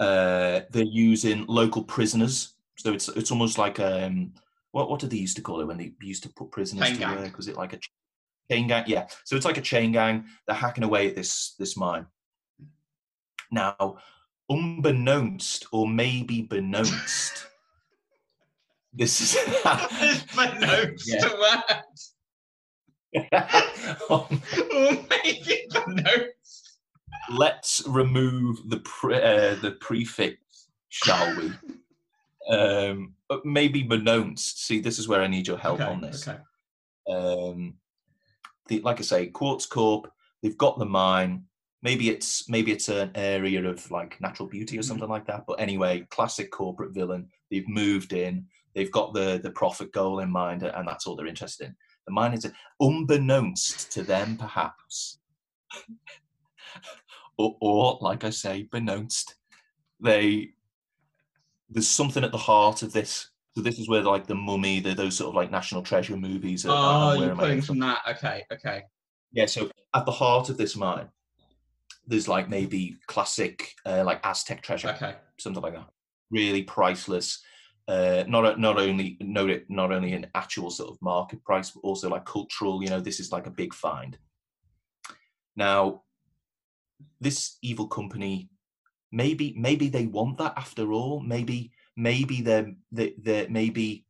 [0.00, 4.32] Uh, they're using local prisoners, so it's it's almost like um,
[4.72, 6.94] what what did they used to call it when they used to put prisoners Chain
[6.94, 7.16] to gang.
[7.16, 7.36] work?
[7.36, 7.78] Was it like a
[8.50, 8.84] chain gang?
[8.86, 10.26] Yeah, so it's like a chain gang.
[10.46, 12.06] They're hacking away at this this mine.
[13.50, 13.98] Now,
[14.48, 17.44] unbeknownst or maybe beknownst,
[18.92, 19.36] this is
[20.36, 21.20] my notes Yeah.
[21.20, 21.36] to.
[21.56, 21.82] Um,
[24.10, 26.63] Or maybe notes.
[27.30, 31.52] Let's remove the pre- uh, the prefix, shall we?
[32.46, 34.58] Um, but maybe beknownst.
[34.58, 36.28] See, this is where I need your help okay, on this.
[36.28, 36.38] Okay.
[37.10, 37.78] um,
[38.68, 40.12] the, like I say, Quartz Corp.
[40.42, 41.44] They've got the mine.
[41.82, 44.84] Maybe it's maybe it's an area of like natural beauty or Mhm.
[44.84, 45.44] something like that.
[45.46, 47.30] But anyway, classic corporate villain.
[47.50, 48.46] They've moved in.
[48.74, 51.76] They've got the the profit goal in mind, and that's all they're interested in.
[52.06, 52.46] The mine is
[52.78, 55.18] unbeknownst to them, perhaps,
[57.38, 59.34] or, or like I say, beknownst.
[60.00, 60.50] They
[61.70, 63.30] there's something at the heart of this.
[63.56, 66.66] So this is where like the mummy, the, those sort of like national treasure movies.
[66.66, 68.00] Are, Oh, you're pulling from that.
[68.08, 68.82] Okay, okay.
[69.32, 71.08] yeah, so at the heart of this mine,
[72.06, 75.14] there's like maybe classic uh, like Aztec treasure, Okay.
[75.38, 75.88] something like that.
[76.30, 77.42] Really priceless.
[77.86, 81.80] Uh, not not only not it not only an actual sort of market price, but
[81.80, 82.82] also like cultural.
[82.82, 84.18] You know, this is like a big find.
[85.54, 86.02] Now,
[87.20, 88.50] this evil company,
[89.12, 91.20] maybe maybe they want that after all.
[91.20, 94.06] Maybe maybe they're they they maybe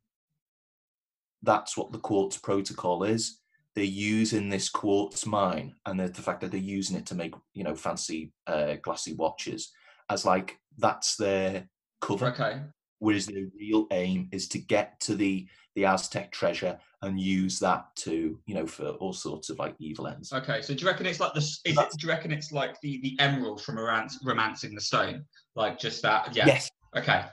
[1.43, 3.41] that's what the quartz protocol is
[3.75, 7.35] they're using this quartz mine and the, the fact that they're using it to make
[7.53, 9.73] you know fancy uh, glassy watches
[10.11, 11.69] as like that's their
[12.01, 12.61] cover Okay.
[12.99, 17.87] whereas the real aim is to get to the the aztec treasure and use that
[17.97, 20.63] to you know for all sorts of like evil ends Okay.
[20.63, 21.41] So do you reckon it's like the?
[21.41, 21.75] Is it?
[21.75, 25.25] Do you reckon it's like the the emerald from romance, romancing the stone?
[25.55, 26.35] Like just that?
[26.35, 26.47] Yeah.
[26.47, 27.25] yes Okay.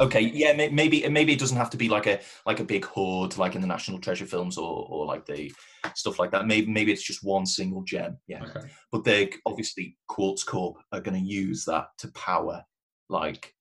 [0.00, 3.38] okay yeah maybe maybe it doesn't have to be like a like a big hoard
[3.38, 5.50] like in the national treasure films or or like the
[5.94, 8.66] stuff like that maybe maybe it's just one single gem yeah Okay.
[8.92, 12.62] but they obviously Quartz Corp are going to use that to power
[13.08, 13.54] like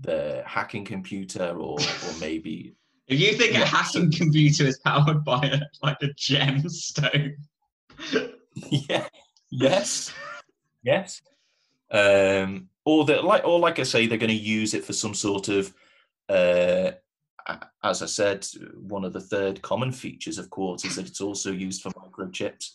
[0.00, 2.74] the hacking computer or or maybe
[3.08, 7.36] If you think a Yeah, hacking computer is powered by a, like a gemstone,
[8.88, 9.06] yeah.
[9.50, 10.12] Yes.
[10.82, 11.22] Yes.
[11.90, 15.14] Um or that like or like I say they're going to use it for some
[15.14, 15.72] sort of
[16.28, 16.92] uh
[17.84, 21.52] as I said one of the third common features of quartz is that it's also
[21.52, 22.72] used for microchips.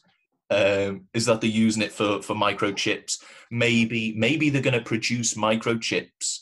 [0.50, 3.24] Um, is that they're using it for for microchips.
[3.52, 6.40] Maybe maybe they're going to produce microchips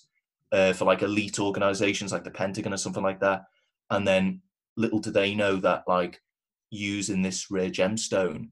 [0.52, 3.45] uh, for like elite organizations like the Pentagon or something like that.
[3.89, 4.41] And then
[4.78, 6.21] little do they know that like
[6.69, 8.49] using this rare gemstone,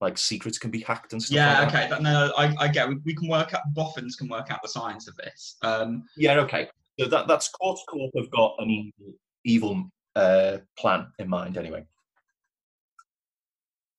[0.00, 1.36] like secrets can be hacked and stuff.
[1.36, 1.60] yeah.
[1.60, 1.68] like.
[1.68, 1.88] Okay.
[1.88, 2.88] That, no, I, I get.
[2.88, 3.62] We, we can work out.
[3.74, 5.56] Boffins can work out the science of this.
[5.62, 6.04] Um.
[6.16, 6.38] Yeah.
[6.40, 6.68] Okay.
[6.98, 11.84] So that that's Quartz Corp have got an evil, evil uh, plan in mind anyway.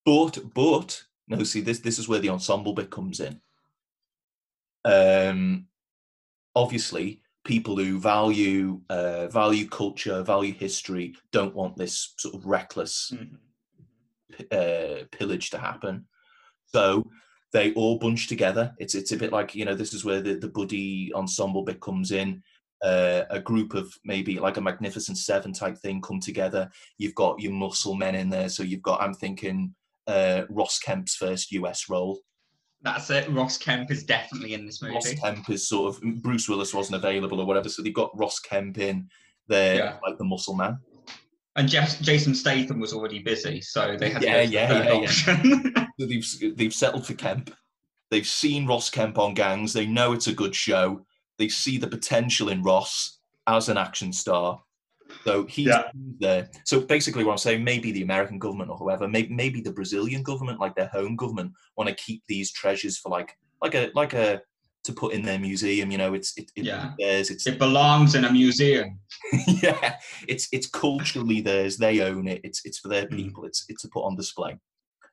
[0.05, 3.39] But but no, see this this is where the ensemble bit comes in.
[4.85, 5.67] Um,
[6.55, 13.11] obviously, people who value uh, value culture, value history, don't want this sort of reckless
[13.11, 13.37] mhm.
[14.51, 16.05] uh, pillage to happen.
[16.67, 17.09] So
[17.51, 18.75] they all bunch together.
[18.77, 21.81] It's it's a bit like you know this is where the the buddy ensemble bit
[21.81, 22.43] comes in.
[22.83, 26.69] Uh, a group of maybe like a Magnificent Seven type thing come together.
[26.99, 29.73] You've got your muscle men in there, so you've got I'm thinking
[30.05, 32.19] uh, Ross Kemp's first US role.
[32.81, 33.29] That's it.
[33.29, 34.95] Ross Kemp is definitely in this movie.
[34.95, 38.39] Ross Kemp is sort of Bruce Willis wasn't available or whatever, so they've got Ross
[38.39, 39.09] Kemp in
[39.47, 39.97] there, Yeah.
[40.05, 40.79] like the muscle man.
[41.55, 44.93] And Jas- Jason Statham was already busy, so they had Yeah, go to the yeah,
[44.93, 45.85] yeah, yeah.
[45.99, 47.53] So they've they've settled for Kemp.
[48.11, 49.73] They've seen Ross Kemp on Gangs.
[49.73, 51.05] They know it's a good show.
[51.37, 54.61] They see the potential in Ross as an action star.
[55.25, 55.83] So he's Yeah.
[56.19, 56.49] there.
[56.65, 60.23] So basically, what I'm saying, maybe the American government or whoever, maybe maybe the Brazilian
[60.23, 64.13] government, like their home government, want to keep these treasures for like like a like
[64.13, 64.41] a
[64.85, 65.91] to put in their museum.
[65.91, 66.93] You know, it's it, it Yeah.
[66.97, 67.29] theirs.
[67.29, 68.99] It's it belongs in a museum.
[69.61, 69.97] yeah,
[70.27, 71.77] it's it's culturally theirs.
[71.77, 72.41] They own it.
[72.43, 73.15] It's it's for their Mm.
[73.17, 73.43] people.
[73.45, 74.57] It's it's to put on display.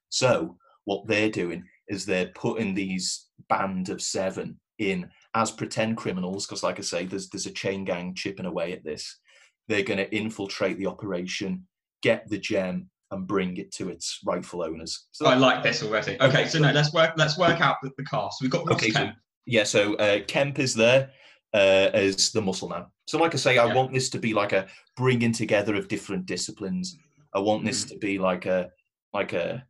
[0.08, 6.46] So what they're doing is they're putting these band of seven in as pretend criminals
[6.46, 9.18] because, like I say, there's there's a chain gang chipping away at this.
[9.68, 11.66] They're going to infiltrate the operation,
[12.02, 15.06] get the gem, and bring it to its rightful owners.
[15.12, 16.20] So I like this already.
[16.20, 17.12] Okay, so no, let's work.
[17.16, 18.38] Let's work out the, the cast.
[18.42, 19.10] We've got Okay, so-
[19.46, 21.10] yeah, so uh, Kemp is there
[21.54, 22.86] uh, as the muscle man.
[23.06, 23.74] So, like I say, I Yeah.
[23.74, 26.96] want this to be like a bringing together of different disciplines.
[27.34, 27.94] I want this Mm-hmm.
[27.94, 28.70] to be like a
[29.12, 29.64] like a.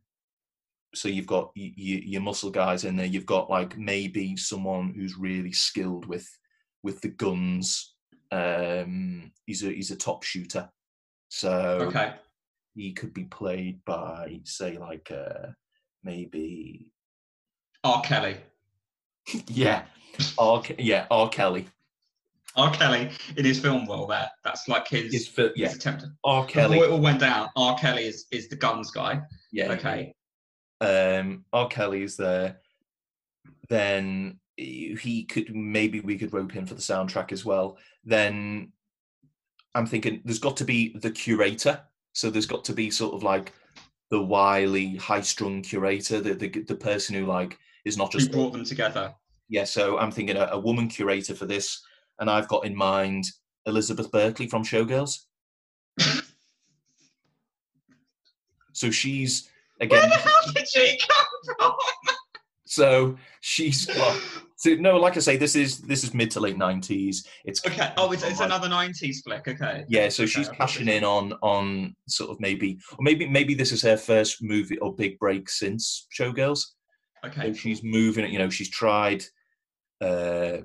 [0.95, 3.05] So you've got y- y- your muscle guys in there.
[3.05, 6.27] You've got like maybe someone who's really skilled with
[6.81, 7.93] with the guns.
[8.31, 10.69] Um, he's a he's a top shooter,
[11.29, 12.13] so Okay.
[12.75, 15.47] he could be played by say like uh,
[16.03, 16.87] maybe
[17.83, 18.01] R.
[18.01, 18.37] Kelly.
[19.47, 19.85] yeah,
[20.37, 20.61] R.
[20.77, 21.29] Yeah R.
[21.29, 21.67] Kelly.
[22.55, 22.71] R.
[22.71, 24.29] Kelly in his film role there.
[24.43, 26.05] That's like his, His fil- his attempt.
[26.23, 26.45] R.
[26.45, 26.79] Before Kelly.
[26.79, 27.77] it all went down, R.
[27.77, 29.21] Kelly is, is the guns guy.
[29.51, 29.71] Yeah.
[29.73, 30.15] Okay.
[30.81, 31.67] Um, R.
[31.67, 32.57] Kelly is there.
[33.69, 37.77] Then he could maybe we could rope him for the soundtrack as well.
[38.07, 38.71] Then
[39.75, 41.81] I'm thinking there's got to be the curator.
[42.13, 43.51] So there's got to be sort of like
[44.09, 48.53] the wily, high-strung curator, the the, the person who like is not just Who brought
[48.53, 49.13] them together?
[49.49, 49.65] yeah.
[49.65, 51.81] So I'm thinking a, a woman curator for this,
[52.19, 53.25] and I've got in mind
[53.65, 55.25] Elizabeth Berkley from Showgirls.
[58.71, 59.49] so she's
[59.81, 59.99] again.
[59.99, 61.73] Where the hell did she come from?
[62.69, 64.21] So she's got.
[64.59, 67.27] So no, like I say, this is this is mid to late nineties.
[67.45, 67.93] It's Okay.
[67.95, 69.47] Oh, it's, it's like- another 90s flick.
[69.47, 69.85] Okay.
[69.87, 70.09] yeah.
[70.09, 73.83] So Okay, she's cashing in on on sort of maybe or maybe maybe this is
[73.83, 76.65] her first movie or big break since Showgirls.
[77.23, 77.53] Okay.
[77.53, 78.31] So she's moving.
[78.31, 79.23] You know, she's tried
[80.01, 80.57] uh,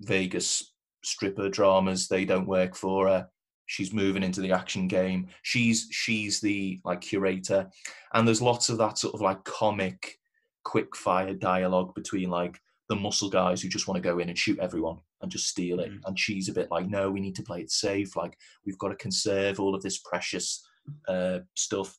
[0.00, 0.72] Vegas
[1.04, 2.08] stripper dramas.
[2.08, 3.28] They don't work for her.
[3.66, 5.28] She's moving into the action game.
[5.42, 7.68] She's she's the like curator,
[8.14, 10.18] and there's lots of that sort of like comic,
[10.64, 12.58] quick fire dialogue between like
[12.88, 15.80] the muscle guys who just want to go in and shoot everyone and just steal
[15.80, 16.00] it, Mhm.
[16.06, 18.16] and she's a bit like, no, we need to play it safe.
[18.16, 20.64] Like we've got to conserve all of this precious
[21.06, 21.98] uh, stuff.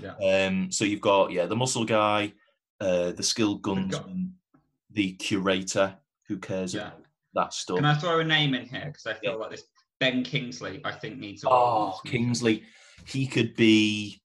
[0.00, 0.14] Yeah.
[0.16, 0.72] Um.
[0.72, 2.32] So you've got yeah the muscle guy,
[2.80, 4.30] uh, the skilled gunsman,
[4.90, 6.86] the curator who cares Yeah.
[6.88, 7.04] about
[7.34, 7.76] that stuff.
[7.76, 8.86] Can I throw a name in here?
[8.86, 9.36] Because I feel Yeah.
[9.36, 9.64] like this
[10.00, 12.00] Ben Kingsley, I think, needs a Oh.
[12.06, 12.64] Kingsley,
[13.06, 14.22] he could be.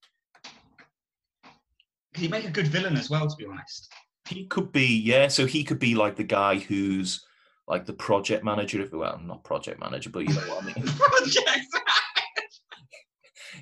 [2.14, 3.92] Could he make a good villain as well, to be honest?
[4.30, 5.28] He could be yeah.
[5.28, 7.26] So he could be like the guy who's
[7.68, 8.82] like the project manager.
[8.82, 10.86] If well, not project manager, but you know what I mean.
[10.98, 11.66] Project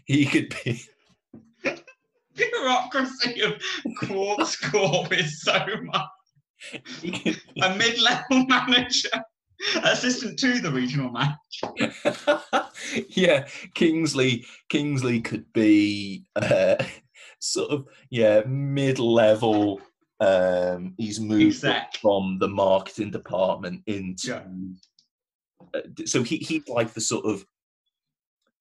[0.06, 0.82] he could be.
[2.36, 3.54] bureaucracy of
[4.00, 6.06] Quartz Corp is so much.
[7.62, 9.10] A mid-level manager,
[9.84, 11.94] assistant to the regional manager.
[13.10, 14.46] yeah, Kingsley.
[14.70, 16.76] Kingsley could be uh,
[17.40, 19.82] sort of yeah mid-level.
[20.20, 21.96] Um, he's moved Exec.
[22.02, 24.30] from the marketing department into.
[24.30, 24.44] Yeah.
[25.76, 27.46] uh, so he he's like the sort of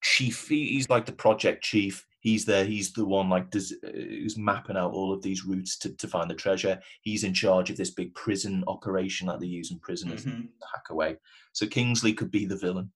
[0.03, 0.49] chief.
[0.49, 2.07] he- He's like the project chief.
[2.21, 2.65] He's there.
[2.65, 6.09] He's the one like does, uh, who's mapping out all of these routes to, to
[6.09, 6.81] find the treasure.
[7.03, 10.43] He's in charge of this big prison operation that they use in prisoners Mhm.
[10.43, 11.17] to hack away.
[11.53, 12.91] So Kingsley could be the villain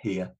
[0.00, 0.32] here.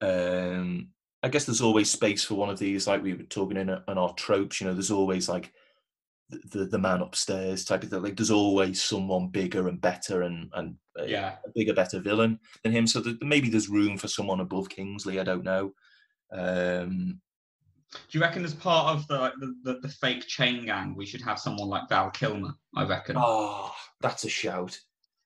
[0.00, 0.88] Um,
[1.22, 3.98] I guess there's always space for one of these, like we were talking in, in
[3.98, 4.60] our tropes.
[4.60, 5.52] You know, there's always like
[6.50, 8.02] the, the, man upstairs type of thing.
[8.02, 11.36] Like there's always someone bigger and better and and a, Yeah.
[11.46, 12.86] a bigger, better villain than him.
[12.86, 15.20] So that maybe there's room for someone above Kingsley.
[15.20, 15.72] I don't know.
[16.32, 17.20] Um,
[17.92, 21.06] Do you reckon as part of the, like, the, the the fake chain gang, we
[21.06, 22.54] should have someone like Val Kilmer?
[22.74, 23.16] I reckon.
[23.18, 24.78] oh, that's a shout.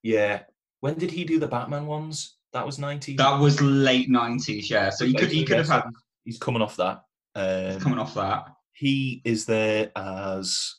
[0.03, 0.43] Yeah.
[0.81, 2.37] When did he do the Batman ones?
[2.53, 3.17] That was 90s.
[3.19, 4.91] That was late nineties, yeah.
[4.91, 5.85] So he could he could have had
[6.25, 7.03] He's coming off that.
[7.35, 8.47] Um, coming off that.
[8.73, 10.75] he is there as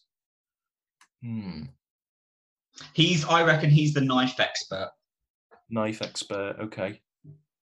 [1.27, 1.63] hmm,
[2.93, 4.91] He's I reckon he's the knife expert.
[5.69, 6.55] knife expert.
[6.59, 7.01] Okay.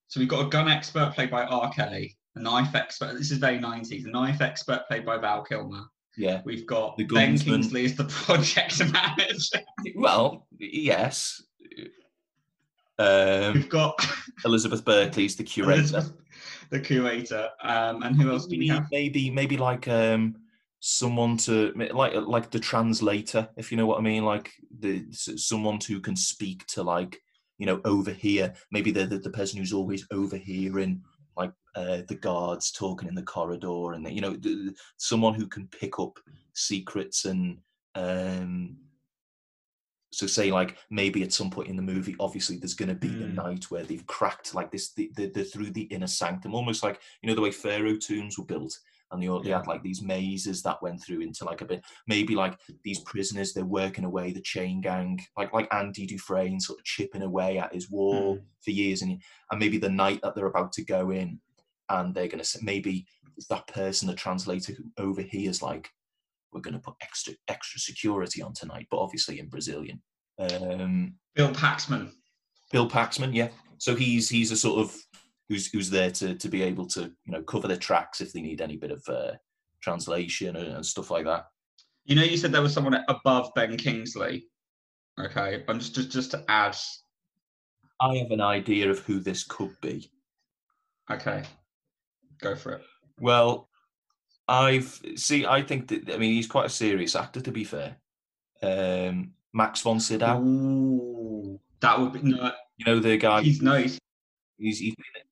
[0.07, 1.71] So we've got a gun expert played by R.
[1.71, 2.15] Kelly.
[2.35, 3.13] a knife expert.
[3.17, 4.05] This is very 90s.
[4.05, 5.83] A knife expert played by Val Kilmer.
[6.17, 6.41] Yeah.
[6.45, 7.43] We've got The Ben gunsman.
[7.45, 9.61] Kingsley as the project manager.
[9.95, 11.41] Well, yes.
[12.97, 13.95] Um, We've got
[14.45, 15.79] Elizabeth Berkley's the curator.
[15.79, 16.13] Elizabeth,
[16.69, 17.49] the curator.
[17.63, 18.87] Um, and who else do we maybe, have?
[18.91, 20.35] maybe maybe like um
[20.87, 25.79] someone to like like the translator if you know what i mean like the someone
[25.87, 27.19] who can speak to like
[27.57, 31.01] you know overhear maybe they're the, the person who's always overhearing
[31.35, 34.37] like uh, the guards talking in the corridor and you know
[34.97, 36.19] someone who can pick up
[36.53, 37.57] secrets and
[37.95, 38.77] um
[40.11, 43.07] so say like maybe at some point in the movie obviously there's going to be
[43.07, 43.33] the Mm.
[43.43, 47.01] night where they've cracked like this the, the, the through the inner sanctum almost like
[47.23, 48.77] you know the way pharaoh tombs were built
[49.11, 51.83] and they, all they had like these mazes that went through into like a bit
[52.07, 56.79] maybe like these prisoners they're working away the chain gang like like andy dufresne sort
[56.79, 58.41] of chipping away at his wall Mm.
[58.63, 61.39] for years and and maybe the night that they're about to go in
[61.89, 63.05] and they're going to say maybe
[63.49, 65.89] that person the translator who overhears like
[66.51, 70.01] we're going to put extra extra security on tonight but obviously in brazilian
[70.39, 72.11] um Bill Paxman.
[72.71, 73.49] Bill Paxman, yeah.
[73.77, 74.95] So he's he's a sort of
[75.49, 78.41] who's who's there to to be able to you know cover their tracks if they
[78.41, 79.31] need any bit of uh,
[79.81, 81.45] translation and, and stuff like that.
[82.05, 84.47] You know, you said there was someone above Ben Kingsley.
[85.19, 86.75] Okay, I'm just just just to add.
[88.01, 90.11] I have an idea of who this could be.
[91.09, 91.43] Okay,
[92.41, 92.81] go for it.
[93.19, 93.69] Well,
[94.47, 95.45] I've see.
[95.45, 97.95] I think that I mean he's quite a serious actor to be fair.
[98.61, 102.51] Um, Max von Sydow, Ooh, that would be no.
[102.77, 103.41] you know the guy.
[103.41, 103.59] He's.
[103.59, 103.99] He's,
[104.57, 105.23] He's he's been,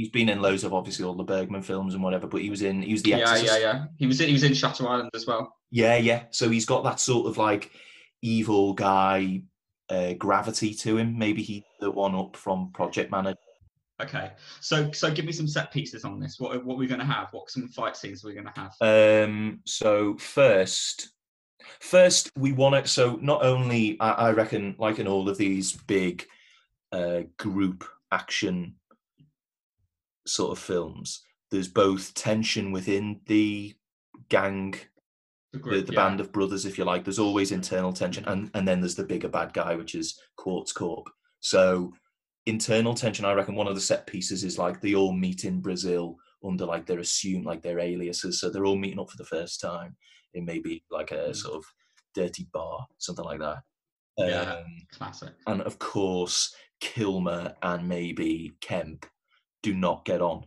[0.00, 2.62] he's been in loads of obviously all the Bergman films and whatever, but he was
[2.62, 3.52] in he was the yeah, Exorcist.
[3.52, 3.84] yeah, yeah.
[3.98, 5.54] He was in, he was in Shutter Island as well.
[5.70, 6.24] Yeah, yeah.
[6.30, 7.70] So he's got that sort of like
[8.22, 9.42] evil guy
[9.90, 11.18] uh, gravity to him.
[11.18, 13.36] Maybe he's the one up from Project Manager.
[14.00, 14.30] Okay,
[14.60, 16.40] so so give me some set pieces on this.
[16.40, 17.28] What what are we going to have?
[17.32, 19.28] What some fight scenes we're we going to have?
[19.28, 21.12] Um, so first,
[21.80, 22.88] first we want it.
[22.88, 26.24] So not only I, I reckon, like in all of these big
[26.90, 28.76] uh, group action
[30.26, 33.74] sort of films, there's both tension within the
[34.28, 34.78] gang The
[35.52, 36.08] the, group, the yeah.
[36.08, 37.04] band of brothers, if you like.
[37.04, 40.72] There's always internal tension, and and then there's the bigger bad guy, which is Quartz
[40.72, 41.08] Corp.
[41.40, 41.92] So
[42.46, 45.60] internal tension, I reckon one of the set pieces is like they all meet in
[45.60, 49.24] Brazil under like their assumed like their aliases, so they're all meeting up for the
[49.24, 49.96] first time
[50.34, 51.36] in maybe like a Mm.
[51.36, 51.64] sort of
[52.14, 53.58] dirty bar, something like that.
[54.18, 54.40] Yeah.
[54.56, 55.30] Um, Classic.
[55.46, 59.06] and of course, Kilmer and maybe Kemp
[59.62, 60.44] do not get on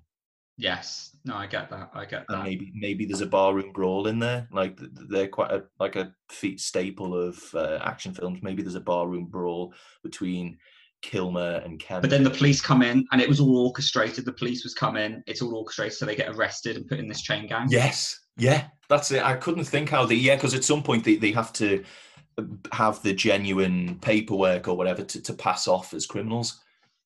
[0.57, 1.15] Yes.
[1.25, 1.89] No, I get that.
[1.93, 2.43] I get and that.
[2.43, 4.47] maybe maybe there's a barroom brawl in there.
[4.51, 8.39] Like th- th- they're quite a like a feat staple of uh, action films.
[8.43, 10.57] Maybe there's a barroom brawl between
[11.01, 12.01] Kilmer and Kemp.
[12.01, 14.25] But then the police come in, and it was all orchestrated.
[14.25, 15.23] The police was come in.
[15.25, 17.67] It's all orchestrated, so they get arrested and put in this chain gang.
[17.69, 19.23] yes, yeah, that's it.
[19.23, 21.83] I couldn't think how they yeah because at some point they, they have to
[22.37, 26.62] uh, have the genuine paperwork or whatever to, to pass off as criminals.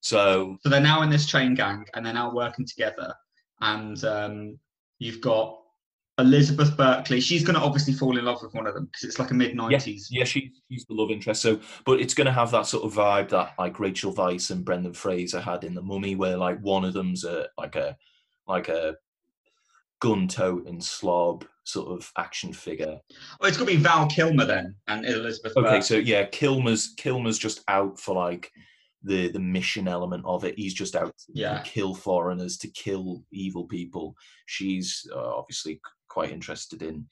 [0.07, 3.13] So So they're now in this chain gang, and they're now working together.
[3.59, 4.59] And um,
[4.99, 5.59] you've got
[6.17, 7.19] Elizabeth Berkley.
[7.19, 9.33] She's going to obviously fall in love with one of them because it's like a
[9.33, 10.07] mid nineties.
[10.09, 11.41] yeah, she, she's the love interest.
[11.41, 14.63] So, but it's going to have that sort of vibe that like Rachel Weisz and
[14.63, 17.97] Brendan Fraser had in The Mummy, where like one of them's a like a
[18.47, 18.95] like a
[19.99, 22.97] gun toting slob sort of action figure.
[23.41, 25.51] Oh, it's got to be Val Kilmer then, and Elizabeth.
[25.57, 25.81] Okay, Berkley.
[25.81, 28.53] so yeah, Kilmer's Kilmer's just out for like
[29.03, 30.57] the the mission element of it.
[30.57, 34.15] He's just out to kill foreigners, to kill evil people.
[34.45, 35.79] She's uh, obviously
[36.09, 37.05] quite interested in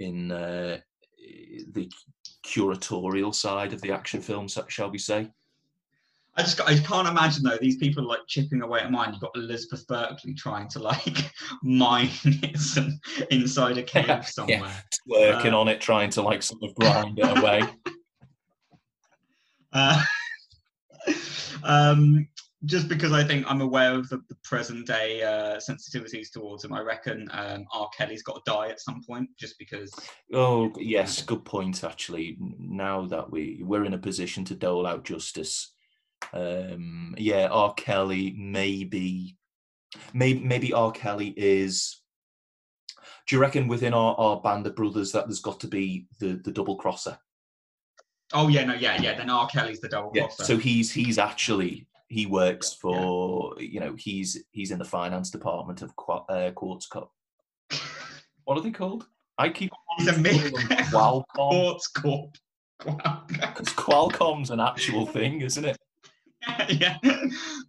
[0.00, 0.78] in uh,
[1.72, 1.90] the
[2.46, 5.30] curatorial side of the action film, shall we say?
[6.36, 9.12] I just I can't imagine though these people like chipping away at mine.
[9.12, 11.32] You've got Elizabeth Berkley trying to like
[11.64, 12.10] mine
[12.54, 14.84] some inside a cave somewhere.
[15.06, 17.62] Working Uh, on it, trying to like sort of grind it away.
[19.70, 20.02] Uh,
[21.64, 22.28] um,
[22.64, 26.72] just because I think I'm aware of the, the present day uh, sensitivities towards him,
[26.72, 27.88] I reckon um, R.
[27.96, 29.92] Kelly's got to die at some point, just because.
[30.32, 31.84] Oh yes, good point.
[31.84, 35.72] Actually, now that we we're in a position to dole out justice,
[36.32, 37.74] um, yeah, R.
[37.74, 39.36] Kelly maybe,
[40.12, 40.90] maybe maybe R.
[40.90, 42.00] Kelly is.
[43.28, 46.40] Do you reckon within our, our band of brothers that there's got to be the
[46.42, 47.18] the double crosser?
[48.32, 49.16] Oh yeah, no, yeah, yeah.
[49.16, 49.46] Then R.
[49.48, 50.24] Kelly's the double Yeah.
[50.24, 50.44] crosser.
[50.44, 55.82] So he's he's actually he works for you know he's he's in the finance department
[55.82, 57.10] of Qua- uh, Quartz Cup.
[58.44, 59.06] What are they called?
[59.38, 60.52] I keep He's a myth.
[60.90, 61.24] Qualcomm.
[61.34, 62.36] Quartz Corp.
[62.78, 65.76] Because Qualcomm's an actual thing, isn't it?
[66.68, 66.96] yeah,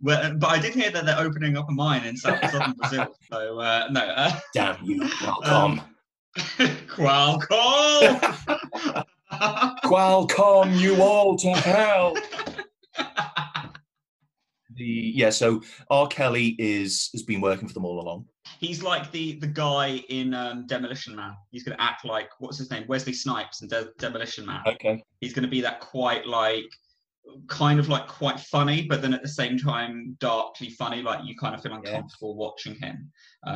[0.01, 3.07] well, but I did hear that they're opening up a mine in south, southern Brazil.
[3.31, 5.83] So uh, no, uh, Damn you, Qualcomm.
[6.87, 9.05] Qualcomm.
[9.83, 12.15] Qualcomm, you all to hell.
[14.75, 16.07] The yeah, so R.
[16.07, 18.25] Kelly is has been working for them all along.
[18.59, 21.33] He's like the the guy in um, Demolition Man.
[21.51, 24.61] He's going to act like what's his name, Wesley Snipes in De- Demolition Man.
[24.65, 25.03] Okay.
[25.19, 26.63] He's going to be that quite like
[27.47, 31.01] kind of like quite funny, but then at the same time darkly funny.
[31.01, 31.79] Like you kind of feel Yeah.
[31.79, 33.11] uncomfortable watching him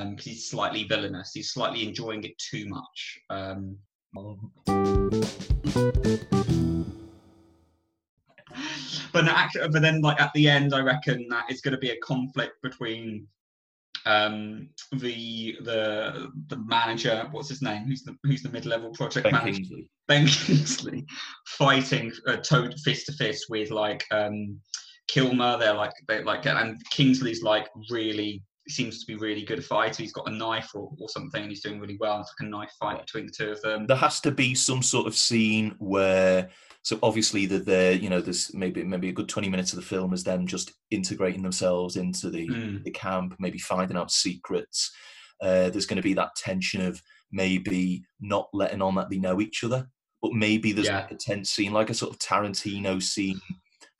[0.10, 1.32] because he's slightly villainous.
[1.34, 3.20] He's slightly enjoying it too much.
[3.30, 3.78] Um,
[9.12, 11.90] but actually, but then like at the end, I reckon that it's going to be
[11.92, 13.28] a conflict between
[14.06, 19.32] um the the the manager what's his name who's the who's the mid-level project Ben
[19.32, 19.90] manager Kingsley.
[20.10, 21.06] Ben Kingsley
[21.48, 24.60] fighting uh, toe fist to fist with like um
[25.08, 25.58] Kilmer.
[25.58, 30.02] They're like they like and Kingsley's like really seems to be really good fighter.
[30.04, 32.20] He's got a knife or, or something and he's doing really well.
[32.22, 33.86] It's like a knife fight between the two of them.
[33.88, 36.50] There has to be some sort of scene where
[36.84, 39.86] so obviously that they're you know there's maybe maybe a good 20 minutes of the
[39.86, 42.84] film is them just integrating themselves into the Mm.
[42.84, 44.92] the camp, maybe finding out secrets.
[45.42, 47.02] Uh, there's going to be that tension of
[47.32, 49.90] maybe not letting on that they know each other,
[50.22, 51.02] but maybe there's Yeah.
[51.02, 53.42] like a tense scene, like a sort of Tarantino scene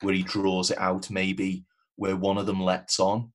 [0.00, 1.64] where he draws it out, maybe
[1.96, 3.30] where one of them lets on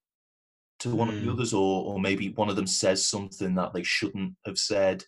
[0.79, 1.33] to one of the Mm.
[1.33, 5.03] others, or or maybe one of them says something that they shouldn't have said,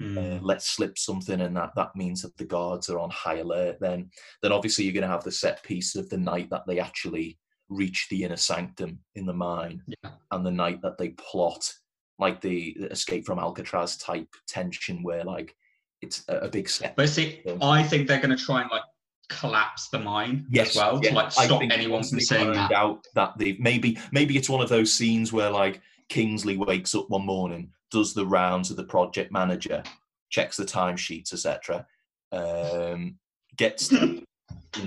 [0.00, 0.16] Mm.
[0.16, 3.78] uh, let slip something, and that that means that the guards are on high alert.
[3.80, 4.10] Then
[4.42, 7.38] then obviously you're going to have the set piece of the night that they actually
[7.68, 10.12] reach the inner sanctum in the mine Yeah.
[10.30, 11.70] and the night that they plot
[12.18, 15.54] like the the escape from alcatraz type tension where like
[16.00, 18.82] it's a, a big set But see, I think they're going to try and like
[19.28, 22.72] collapse the mine as well yeah, to like stop anyone from saying that.
[22.72, 27.08] out that they've maybe maybe it's one of those scenes where like kingsley wakes up
[27.10, 29.82] one morning does the rounds of the project manager
[30.30, 31.86] checks the timesheets etc
[32.32, 33.16] um
[33.56, 34.24] gets in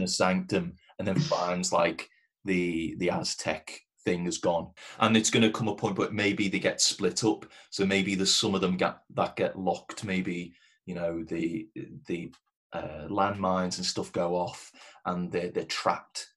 [0.01, 2.09] a sanctum and then finds like
[2.45, 4.67] the the aztec thing has gone
[4.99, 8.15] and it's going to come a point but maybe they get split up so maybe
[8.15, 10.53] there's some of them get that get locked maybe
[10.87, 11.67] you know the
[12.07, 12.31] the
[12.73, 14.71] uh, landmines and stuff go off
[15.05, 16.27] and they're they're trapped.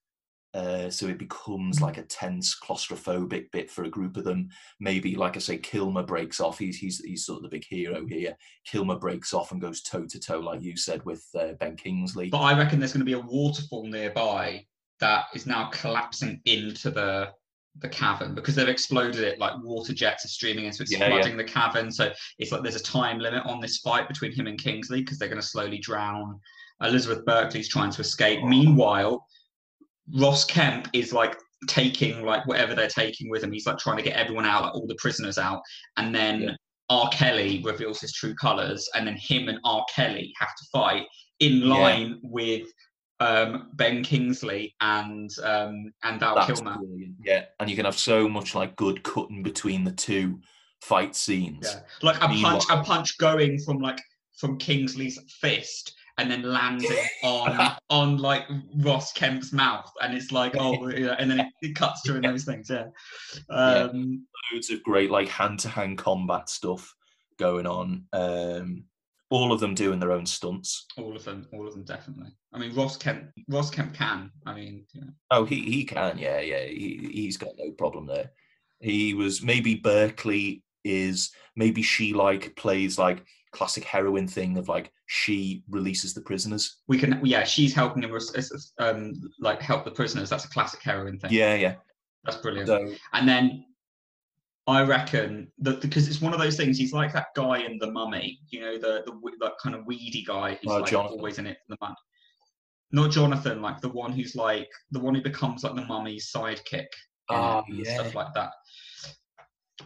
[0.53, 4.47] Uh, so it becomes like a tense claustrophobic bit for a group of them.
[4.79, 6.57] Maybe like i say kilmer breaks off.
[6.57, 8.37] He's he's, he's sort of the big hero here.
[8.65, 12.29] Kilmer breaks off and goes toe to toe like you said with uh, ben kingsley.
[12.29, 14.65] But I reckon there's going to be a waterfall nearby
[15.01, 17.31] that is now collapsing into the
[17.79, 20.99] the cavern because they've exploded it like water jets are streaming in, so it's Yeah,
[20.99, 21.09] yeah.
[21.09, 21.91] flooding the cavern.
[21.91, 25.19] So it's like there's a time limit on this fight between him and Kingsley because
[25.19, 26.39] they're going to slowly drown.
[26.81, 28.43] Elizabeth Berkley's trying to escape.
[28.43, 29.25] Meanwhile,
[30.13, 33.51] Ross Kemp is like taking like whatever they're taking with him.
[33.51, 35.61] He's like trying to get everyone out, like all the prisoners out,
[35.97, 36.51] and then Yeah.
[36.89, 37.09] R.
[37.09, 39.83] Kelly reveals his true colors, and then him and R.
[39.93, 41.05] Kelly have to fight
[41.39, 41.73] in Yeah.
[41.73, 42.67] line with
[43.25, 46.77] um, Ben Kingsley and um, and Val That's Kilmer.
[46.77, 47.15] brilliant.
[47.23, 50.39] Yeah, and you can have so much like good cutting between the two
[50.81, 51.67] fight scenes.
[51.71, 53.99] Yeah, like a punch, a punch going from like
[54.37, 56.89] from Kingsley's fist and then landing
[57.23, 58.43] on on like
[58.77, 62.43] Ross Kemp's mouth, and it's like oh, yeah, and then it, it cuts during those
[62.43, 62.69] things.
[62.69, 62.85] Yeah,
[63.49, 66.93] um, Loads of great like hand to hand combat stuff
[67.37, 68.05] going on.
[68.13, 68.83] Um,
[69.29, 70.85] all of them doing their own stunts.
[70.97, 72.31] all of them, all of them, definitely.
[72.53, 74.31] I mean, Ross Kemp, Ross Kemp can.
[74.45, 76.63] I mean, you know, Oh, he he can, yeah, yeah.
[76.65, 78.31] He he's got no problem there.
[78.79, 84.91] He was maybe Berkley is maybe she like plays like classic heroine thing of like
[85.07, 86.81] she releases the prisoners.
[86.87, 87.19] we can.
[87.23, 88.15] Yeah, she's helping him,
[88.79, 90.29] um, like help the prisoners.
[90.29, 91.31] That's a classic heroine thing.
[91.31, 91.75] Yeah, yeah.
[92.23, 92.67] that's brilliant.
[92.67, 93.65] So And then
[94.67, 97.91] I reckon that because it's one of those things, he's like that guy in the
[97.91, 101.17] Mummy, you know, the the that kind of weedy guy who's Oh, like Jonathan.
[101.17, 101.95] always in it for the mud.
[102.91, 106.87] Not Jonathan, like the one who's like the one who becomes like the mummy's sidekick
[107.29, 107.93] ah, and yeah.
[107.95, 108.51] stuff like that.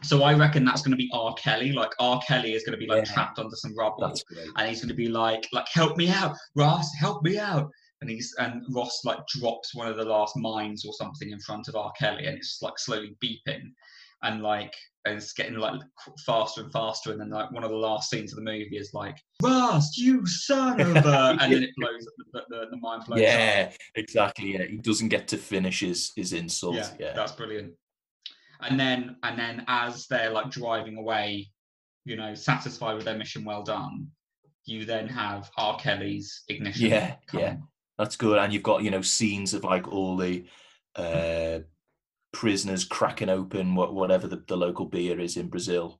[0.03, 1.34] So I reckon that's going to be R.
[1.34, 1.73] Kelly.
[1.73, 2.21] Like R.
[2.25, 3.13] Kelly is going to be like Yeah.
[3.13, 4.13] trapped under some rubble,
[4.55, 7.69] and he's going to be like, like help me out, Ross, help me out.
[8.01, 11.67] And he's and Ross like drops one of the last mines or something in front
[11.67, 11.91] of R.
[11.99, 13.73] Kelly, and it's like slowly beeping,
[14.24, 14.74] and like
[15.05, 15.80] and it's getting like
[16.26, 17.11] faster and faster.
[17.11, 20.26] And then like one of the last scenes of the movie is like, Ross, you
[20.26, 23.24] son of a, and then it blows, the, the, the mine blows up.
[23.24, 24.53] Yeah, exactly.
[24.53, 26.76] Yeah, he doesn't get to finish his his insult.
[26.76, 27.74] yeah, Yeah, that's brilliant.
[28.61, 31.49] And then and then as they're like driving away,
[32.05, 34.07] you know, satisfied with their mission, well done.
[34.65, 35.78] You then have R.
[35.80, 36.89] Kelly's ignition.
[36.89, 37.39] Yeah, come.
[37.39, 37.55] yeah.
[37.97, 38.38] that's good.
[38.38, 40.43] And you've got you know scenes of like all the
[40.95, 41.59] uh,
[42.32, 45.99] prisoners cracking open what, whatever the, the local beer is in Brazil.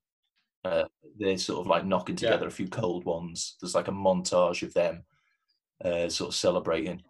[0.64, 0.84] Uh,
[1.18, 2.32] they're sort of like knocking Yeah.
[2.32, 3.56] together a few cold ones.
[3.62, 5.04] There's like a montage of them
[5.84, 7.02] uh, sort of celebrating.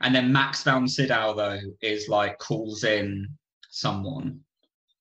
[0.00, 3.28] And then Max von Sydow though is like calls in
[3.70, 4.40] someone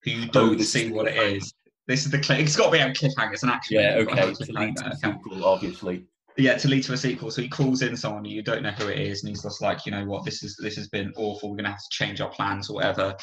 [0.04, 1.54] who you Oh, don't is see what it is.
[1.88, 2.40] This is the clip.
[2.40, 3.34] It's got to be a cliffhanger.
[3.34, 3.78] It's an action.
[3.80, 4.54] Yeah, movie, it's got to okay.
[4.56, 6.06] have a lead to cliffhanger, the sequel, obviously.
[6.42, 7.32] Yeah, to lead to a sequel.
[7.32, 9.86] So he calls in someone you don't know who it is, and he's just like,
[9.86, 11.50] you know what, this is this has been awful.
[11.50, 13.16] We're gonna have to change our plans or whatever.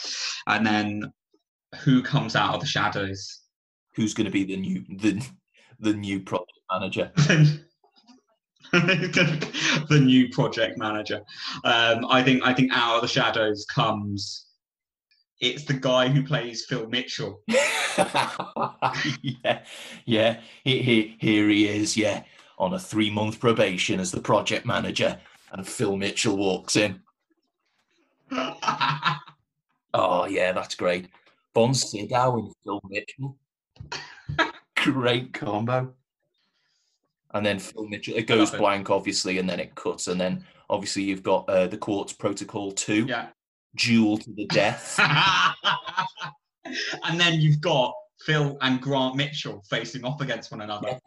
[0.46, 1.12] And then
[1.76, 3.42] who comes out of the shadows?
[3.94, 5.26] Who's going to be the new the
[5.80, 7.10] the new project manager?
[8.72, 11.20] the new project manager.
[11.64, 14.46] Um, I think I think out of the shadows comes.
[15.40, 17.42] It's the guy who plays Phil Mitchell.
[17.46, 19.62] yeah,
[20.04, 20.40] yeah.
[20.64, 21.96] He, he, here he is.
[21.96, 22.24] Yeah,
[22.59, 25.18] on a three month probation as the project manager,
[25.52, 27.00] and Phil Mitchell walks in.
[29.94, 31.09] Oh yeah, that's great.
[31.54, 33.36] Von Sydow and Phil Mitchell.
[34.76, 35.94] great combo.
[37.34, 41.02] And then Phil Mitchell, it goes blank, obviously, and then it cuts, and then obviously
[41.02, 43.28] you've got uh, the Quartz Protocol Two, yeah.
[43.76, 44.98] Duel to the Death.
[47.04, 50.98] and then you've got Phil and Grant Mitchell facing off against one another.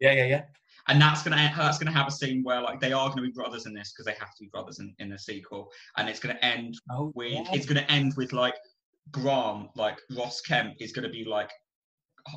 [0.00, 0.42] yeah, yeah, yeah.
[0.88, 3.66] And that's gonna that's gonna have a scene where like they are gonna be brothers
[3.66, 5.70] in this because they have to be brothers in, in the sequel.
[5.96, 7.44] And it's gonna end Oh, with yeah.
[7.52, 8.54] it's gonna end with like
[9.10, 11.50] Grant, like Ross Kemp is gonna be like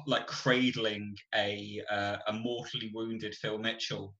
[0.07, 4.13] like cradling a uh, a mortally wounded Phil Mitchell,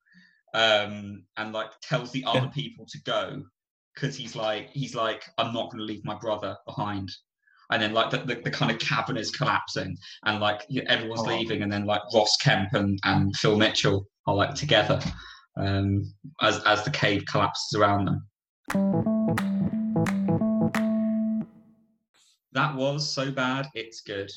[0.54, 3.44] um, and like tells the other people to go
[3.96, 7.10] because he's like he's like I'm not gonna leave my brother behind.
[7.72, 11.26] And then like the, the, the kind of cabin is collapsing and like everyone's Oh.
[11.38, 15.00] leaving and then like Ross Kemp and, and Phil Mitchell are like together
[15.58, 16.04] um,
[16.42, 18.28] as as the cave collapses around them.
[22.54, 24.30] That was so bad, it's good.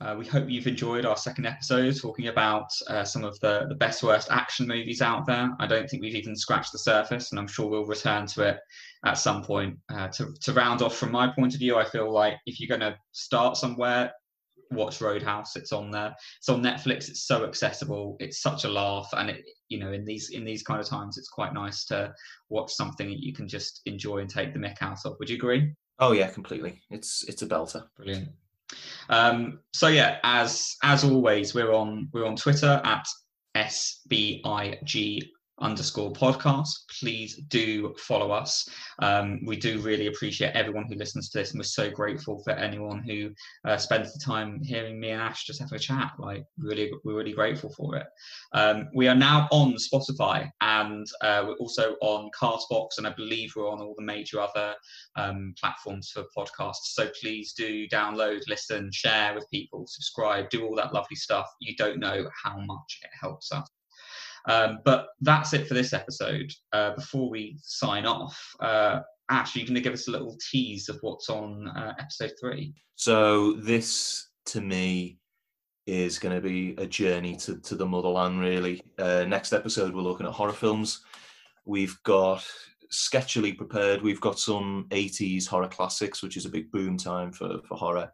[0.00, 3.74] Uh, we hope you've enjoyed our second episode talking about uh, some of the, the
[3.74, 5.50] best worst action movies out there.
[5.60, 8.58] I don't think we've even scratched the surface, and I'm sure we'll return to it
[9.04, 9.76] at some point.
[9.92, 12.78] Uh, to, to round off from my point of view, I feel like if you're
[12.78, 14.10] going to start somewhere,
[14.70, 15.56] watch Roadhouse.
[15.56, 16.14] It's on there.
[16.38, 17.08] It's on Netflix.
[17.08, 18.16] It's so accessible.
[18.20, 21.18] It's such a laugh, and it you know in these in these kind of times,
[21.18, 22.12] it's quite nice to
[22.48, 25.16] watch something that you can just enjoy and take the mick out of.
[25.18, 25.74] Would you agree?
[25.98, 26.80] Oh yeah, completely.
[26.90, 27.84] It's it's a belter.
[27.96, 28.28] Brilliant.
[29.08, 33.06] Um, so yeah, as as always, we're on we're on Twitter at
[33.56, 34.42] sbig
[35.60, 36.70] underscore podcast.
[36.98, 38.68] Please do follow us.
[39.00, 42.52] Um, we do really appreciate everyone who listens to this, and we're so grateful for
[42.52, 43.30] anyone who
[43.66, 46.12] uh, spends the time hearing me and Ash just have a chat.
[46.18, 48.06] Like really, we're really grateful for it.
[48.52, 53.52] Um, we are now on Spotify, and uh, we're also on Castbox, and I believe
[53.54, 54.74] we're on all the major other
[55.16, 56.94] um, platforms for podcasts.
[56.94, 61.46] So please do download, listen, share with people, subscribe, do all that lovely stuff.
[61.60, 63.68] You don't know how much it helps us.
[64.48, 66.52] Um, but that's it for this episode.
[66.72, 70.36] Uh, before we sign off, uh, Ash, are you going to give us a little
[70.50, 72.74] tease of what's on uh, episode three?
[72.96, 75.18] So this to me
[75.86, 78.40] is going to be a journey to, to the motherland.
[78.40, 78.82] Really.
[78.98, 81.02] Uh, next episode we're looking at horror films.
[81.64, 82.44] We've got
[82.92, 84.02] sketchily prepared.
[84.02, 88.10] We've got some 80s horror classics, which is a big boom time for, for horror.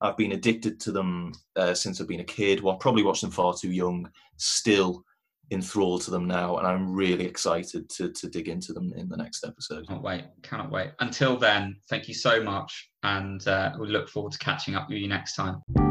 [0.00, 2.62] I've been addicted to them uh, since I've been a kid.
[2.62, 4.08] Well, probably watched them far too young.
[4.36, 5.04] Still
[5.50, 9.16] enthralled to them now, and I'm really excited to to dig into them in the
[9.16, 9.86] next episode.
[9.88, 10.24] Can't wait.
[10.42, 10.90] Cannot wait.
[11.00, 12.90] Until then, thank you so much.
[13.02, 15.87] And uh, we look forward to catching up with you next time.